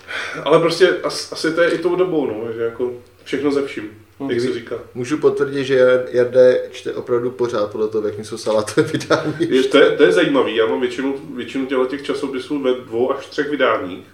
[0.45, 2.91] Ale prostě as, asi to je i tou dobou, no, že jako
[3.25, 3.91] všechno ze vším,
[4.29, 4.77] jak se říká.
[4.95, 6.41] Můžu potvrdit, že Jarda
[6.71, 9.35] čte opravdu pořád podle toho, v jakým jsou salátové vydání.
[9.39, 13.13] Je, to, je, to je zajímavý, já mám většinu, většinu těchto těch časopisů ve dvou
[13.13, 14.05] až třech vydáních.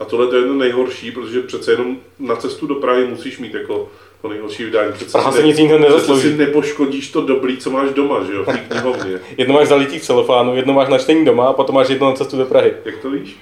[0.00, 3.54] A tohle to je to nejhorší, protože přece jenom na cestu do Prahy musíš mít
[3.54, 3.88] jako
[4.22, 4.92] to nejhorší vydání.
[4.92, 6.22] Přece Praha si se nic jiného přece nezaslouží.
[6.30, 9.20] si nepoškodíš to dobrý, co máš doma, že jo, v té knihovně.
[9.36, 12.16] Jedno máš zalitý v celofánu, jedno máš na čtení doma a potom máš jedno na
[12.16, 12.72] cestu do Prahy.
[12.84, 13.36] Jak to víš?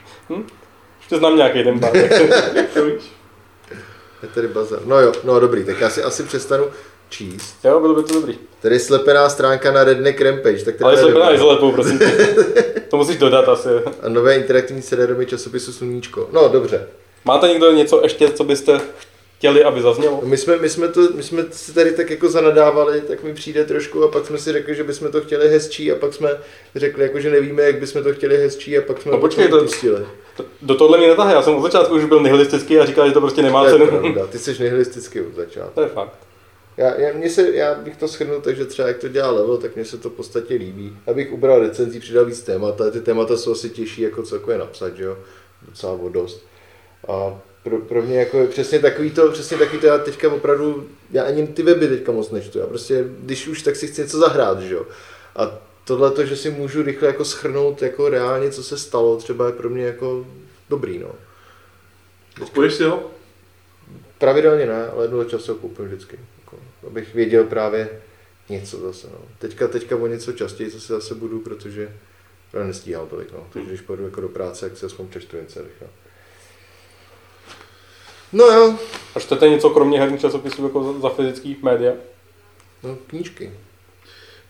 [1.00, 1.96] Ještě znám nějaký ten pár.
[2.54, 3.02] Jak to víš?
[4.22, 4.80] Je tady bazar.
[4.84, 6.64] No jo, no dobrý, tak já si asi přestanu
[7.08, 7.54] číst.
[7.64, 8.38] jo, bylo by to dobrý.
[8.62, 11.36] Tady je slepená stránka na Redneck Rampage, tak Ale slepená dobrý.
[11.36, 11.98] izolepou, prosím.
[11.98, 12.34] tě.
[12.90, 13.68] To musíš dodat asi.
[14.02, 16.28] A nové interaktivní CD-romy časopisu Sluníčko.
[16.32, 16.86] No dobře.
[17.24, 18.80] Máte někdo něco ještě, co byste
[19.40, 20.20] chtěli, aby zaznělo?
[20.24, 23.64] My jsme, my, jsme to, my jsme si tady tak jako zanadávali, tak mi přijde
[23.64, 26.30] trošku a pak jsme si řekli, že bychom to chtěli hezčí a pak jsme
[26.76, 29.48] řekli, jako, že nevíme, jak bychom to chtěli hezčí a pak jsme No to počkej,
[29.48, 30.06] to- pustili.
[30.62, 33.20] Do tohle mě netahá, já jsem od začátku už byl nihilistický a říkal, že to
[33.20, 33.86] prostě nemá To cenu.
[33.86, 35.70] pravda, ty jsi nihilistický od začátku.
[35.74, 36.14] To je fakt.
[36.76, 39.56] Já, já, mně se, já bych to shrnul tak, že třeba jak to dělá level,
[39.56, 40.96] tak mně se to v podstatě líbí.
[41.06, 44.96] Abych ubral recenzí, přidal víc témat, ale ty témata jsou asi těžší jako celkově napsat,
[44.96, 45.16] že jo?
[45.68, 46.46] Docela o dost.
[47.08, 50.88] A pro, pro mě jako je přesně takový to, přesně takový to, já teďka opravdu,
[51.10, 54.18] já ani ty weby teďka moc nečtu, já prostě, když už, tak si chci něco
[54.18, 54.86] zahrát, že jo?
[55.36, 59.46] A tohle to, že si můžu rychle jako schrnout jako reálně, co se stalo, třeba
[59.46, 60.26] je pro mě jako
[60.68, 61.12] dobrý, no.
[62.40, 63.10] Kupuješ si ho?
[64.18, 66.18] Pravidelně ne, ale jednou čas ho koupím vždycky.
[66.38, 67.88] Jako, abych věděl právě
[68.48, 69.08] něco zase.
[69.12, 69.18] No.
[69.38, 71.96] Teďka, teďka o něco častěji zase zase budu, protože
[72.64, 73.32] nestíhal tolik.
[73.32, 73.46] No.
[73.52, 75.86] Takže když půjdu jako do práce, tak si aspoň přečtu něco rychle.
[75.86, 76.09] No
[78.32, 78.74] jo,
[79.14, 81.92] A čtete něco kromě herních časopisů jako za, za fyzický média?
[82.82, 83.52] no knížky.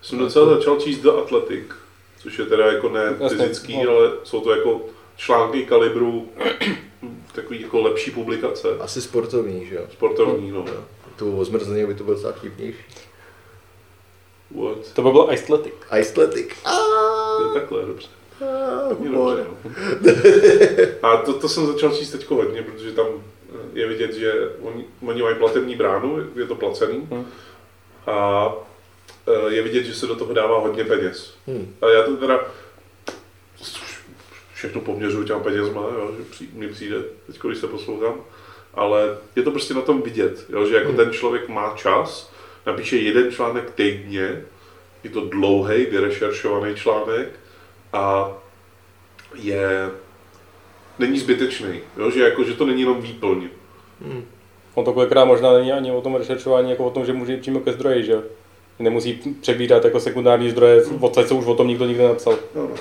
[0.03, 1.65] Jsem docela začal číst The Athletic,
[2.23, 3.91] což je teda jako ne Jasně, fyzický, no.
[3.91, 4.81] ale jsou to jako
[5.17, 6.29] články kalibru
[7.35, 8.69] takový jako lepší publikace.
[8.81, 9.83] Asi sportovní, že jo.
[9.93, 10.65] Sportovní, no.
[11.17, 12.79] To o zmrzlení by to bylo docela vtipnější.
[14.51, 14.93] What?
[14.95, 15.75] To by byl Athletic.
[15.91, 16.49] Athletic.
[17.39, 18.09] To je takhle, dobře.
[18.41, 19.37] Ah, Je humor.
[19.37, 19.47] dobře,
[21.03, 21.09] no.
[21.09, 23.07] A to, to jsem začal číst teď hodně, protože tam
[23.73, 24.33] je vidět, že
[24.63, 27.09] oni, oni mají platební bránu, je to placený.
[27.11, 27.27] Hmm.
[28.07, 28.49] A
[29.27, 31.35] e, je vidět, že se do toho dává hodně peněz.
[31.47, 31.75] Hmm.
[31.83, 32.41] A já to teda
[34.55, 36.97] všechno poměřuju těm penězma, jo, že při, mi přijde,
[37.27, 38.21] teď když se poslouchám.
[38.75, 40.97] Ale je to prostě na tom vidět, jo, že jako Hmm.
[40.97, 42.33] ten člověk má čas,
[42.67, 44.45] napíše jeden článek týdně,
[45.05, 47.29] je to dlouhý, vyrešeršovaný článek
[47.93, 48.33] a
[49.35, 49.91] je,
[51.01, 53.49] není zbytečný, jo, že, jako, že to není jenom výplň.
[54.75, 57.41] On to kolikrát možná není ani o tom rešeršování, jako o tom, že může jít
[57.41, 58.23] přímo ke zdroji, že jo?
[58.79, 62.39] Nemusí přebírat jako sekundární zdroje, odsaď co už o tom nikdo nikdy napsal.
[62.55, 62.75] No, no.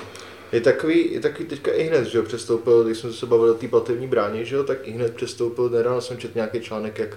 [0.52, 3.54] Je takový, je takový teďka i hned, že jo, přestoupil, když jsme se bavili o
[3.54, 7.16] té platební bráně, že jo, tak i hned přestoupil, nedávno jsem četl nějaký článek, jak,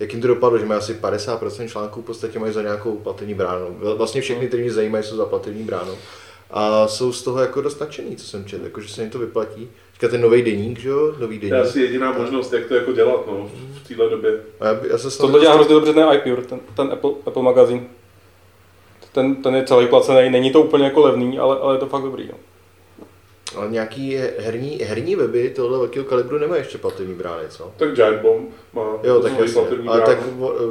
[0.00, 3.34] jak jim to dopadlo, že mají asi 50% článků v podstatě mají za nějakou platební
[3.34, 3.76] bránu.
[3.96, 5.94] Vlastně všechny, které mě zajímají, jsou za platební bránou.
[6.52, 9.18] A jsou z toho jako dost nadšený, co jsem četl, jako, že se jim to
[9.18, 9.70] vyplatí.
[9.92, 11.66] Teďka ten nový deník, že jo, nový To je deník.
[11.68, 13.50] asi jediná možnost, jak to jako dělat no,
[13.84, 14.40] v téhle době.
[14.60, 17.42] A já, by- já se Tohle dělá hrozně dobře ten iPure, ten, ten Apple, Apple
[17.42, 17.86] magazín.
[19.12, 22.02] Ten, ten je celý placený, není to úplně jako levný, ale, ale je to fakt
[22.02, 22.26] dobrý.
[22.32, 22.34] No.
[23.56, 27.72] Ale nějaký herní, herní weby tohle velkého kalibru nemají ještě plativní brány, co?
[27.76, 29.52] Tak Giant Bomb má Jo, tak jasně.
[29.52, 30.18] platební Ale tak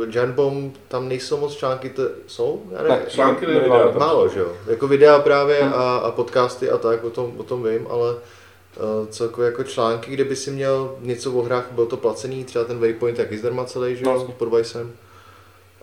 [0.06, 2.62] Giant Bomb, tam nejsou moc články, to jsou?
[2.72, 3.06] Já Ne, nevím.
[3.08, 4.00] články ne- nemáme tam.
[4.00, 4.52] Málo, že jo?
[4.68, 5.74] Jako videa právě Hmm.
[5.74, 10.12] a, a podcasty a tak, o tom, o tom vím, ale uh, celkově jako články,
[10.12, 13.66] kde by si měl něco o hrách, byl to placený, třeba ten Waypoint taky zdarma
[13.66, 14.34] celý, že No, jo, jasně.
[14.38, 14.92] pod Vicem.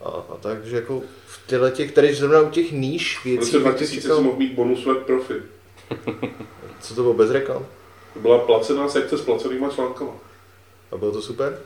[0.05, 3.39] A, a tak, že jako v těchto těch, tady zrovna u těch níž V věcí,
[3.41, 5.35] roce bych 2000 čekal- si mohl mít bonus web profi.
[6.81, 7.67] co to bylo bez reklam?
[8.15, 10.13] To byla placená sekce s placenýma článkama.
[10.93, 11.59] A bylo to super?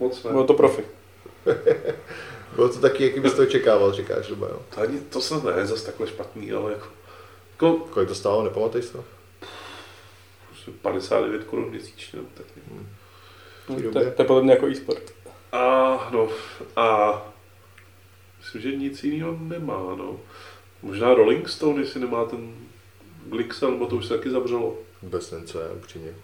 [0.00, 0.30] Moc ne.
[0.30, 0.84] Bylo to profi.
[2.56, 4.62] Bylo to taky, jaký bys to očekával, říkáš, nebo jo?
[4.74, 6.86] To, ani, to snad ne zas takhle špatný, ale jako,
[7.52, 9.04] jako Kolik to stálo, nepamatuješ to?
[10.48, 12.16] prostě 59 korun měsíčně.
[12.16, 12.46] nebo Tak.
[12.56, 12.86] nějak.
[13.66, 14.10] To, době.
[14.10, 15.12] to je podobně jako e-sport.
[15.52, 15.60] A,
[16.12, 16.28] no,
[16.76, 17.22] a
[18.38, 20.20] myslím, že nic jiného nemá, no.
[20.82, 22.54] Možná Rolling Stone, jestli nemá ten
[23.34, 24.74] Glixa, nebo to už se taky zavřelo.
[25.02, 26.14] Vůbec nevím, co je, upřímně.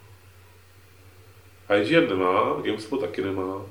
[1.81, 3.63] IGN nemá, GameSpot taky nemá.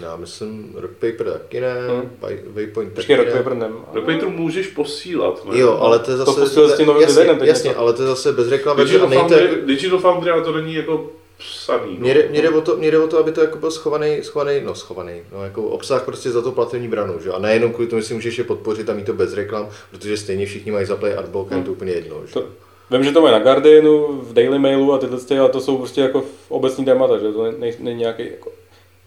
[0.00, 2.10] Já myslím, Rock Paper taky ne, Hmm.
[2.46, 3.24] Waypoint taky Počkej, ne.
[3.24, 3.84] Rock Paper nemá.
[3.92, 5.58] Rockpaper můžeš posílat, ne?
[5.58, 6.40] Jo, ale to je To zase...
[6.40, 9.22] pustil s tím novým jasně, jasně, ale to je zase bez reklamy, a Digital není
[9.22, 11.94] to Foundry, Digital Foundry, ale to není jako psaný.
[11.94, 12.00] no.
[12.00, 14.18] mě, jde, mě, jde o to, mě jde o to, aby to jako byl schovaný,
[14.22, 17.30] schovaný, no schovaný, no jako obsah prostě za to plativní branu, že?
[17.30, 20.16] A nejenom kvůli tomu, že si můžeš je podpořit a mít to bez reklam, protože
[20.16, 22.32] stejně všichni mají zaplay adblock a je to úplně jedno, že?
[22.32, 22.44] To,
[22.90, 25.78] vím, že to mají na Guardianu, v Daily Mailu a tyhle, ty, ale to jsou
[25.78, 28.52] prostě jako obecní témata, že to není, není, není nějaký jako,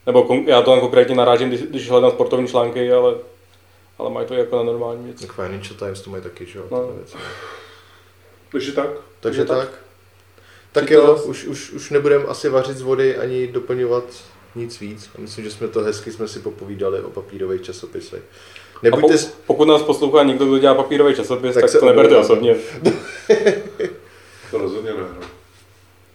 [0.06, 3.16] nebo kon, já to konkrétně narážím, když, když hledám sportovní články, ale,
[3.98, 5.28] ale mají to jako na normální věci.
[5.28, 6.66] Tak Financial Times to mají taky, že jo?
[6.72, 6.88] No.
[6.96, 7.18] věci.
[8.52, 8.90] Takže tak.
[9.20, 9.58] Takže tak.
[9.58, 9.89] tak.
[10.72, 14.04] Tak to jo, už, už, už nebudeme asi vařit z vody ani doplňovat
[14.56, 15.10] nic víc.
[15.18, 18.22] A myslím, že jsme to hezky jsme si popovídali o papírových časopisech.
[18.76, 21.80] A Nebuďte, po, s- pokud nás poslouchá někdo, kdo dělá papírový časopis, Tak tak, se
[21.80, 22.56] to neberte osobně.
[24.52, 24.98] To rozhodně ne.
[24.98, 25.28] no.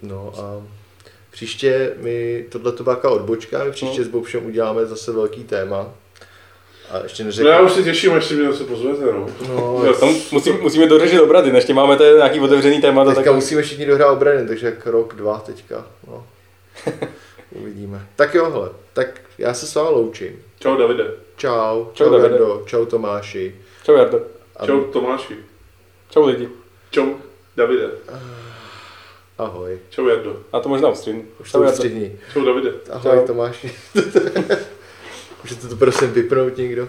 [0.02, 0.62] No a
[1.30, 4.04] příště my, tohle to byla taková odbočka, my příště No.
[4.04, 5.94] s Bobšem uděláme zase velký téma.
[6.90, 7.48] A ještě No neřekl...
[7.48, 9.26] já už se těším, až si mě zase pozvete, no.
[9.48, 13.10] No, tam musím, musíme dořešit obrady, než tě máme tady nějaký otevřený témata.
[13.10, 13.34] teďka Tak...
[13.34, 15.86] musíme všichni dohrát obrany, takže jak rok, dva teďka.
[16.08, 16.26] No.
[17.50, 18.06] Uvidíme.
[18.16, 20.42] Tak jo, hele, tak já se s vámi loučím.
[20.60, 21.04] Čau Davide.
[21.36, 21.50] Čau,
[21.84, 22.28] Čau, čau, Davide.
[22.28, 23.54] Verdo, čau Tomáši.
[23.84, 24.20] Čau Jardo.
[24.56, 25.36] A Čau Tomáši.
[26.10, 26.48] Čau lidi.
[26.90, 27.06] Čau
[27.56, 27.90] Davide.
[29.38, 29.78] Ahoj.
[29.90, 30.36] Čau Jardo.
[30.52, 31.24] A to možná ustřihnu.
[31.40, 31.76] Už Čau to Jardo.
[31.76, 32.18] střední.
[32.32, 32.72] Čau Davide.
[32.90, 33.26] Ahoj Čau.
[33.26, 33.72] Tomáši.
[35.44, 36.88] Můžete to prosím vypnout někdo?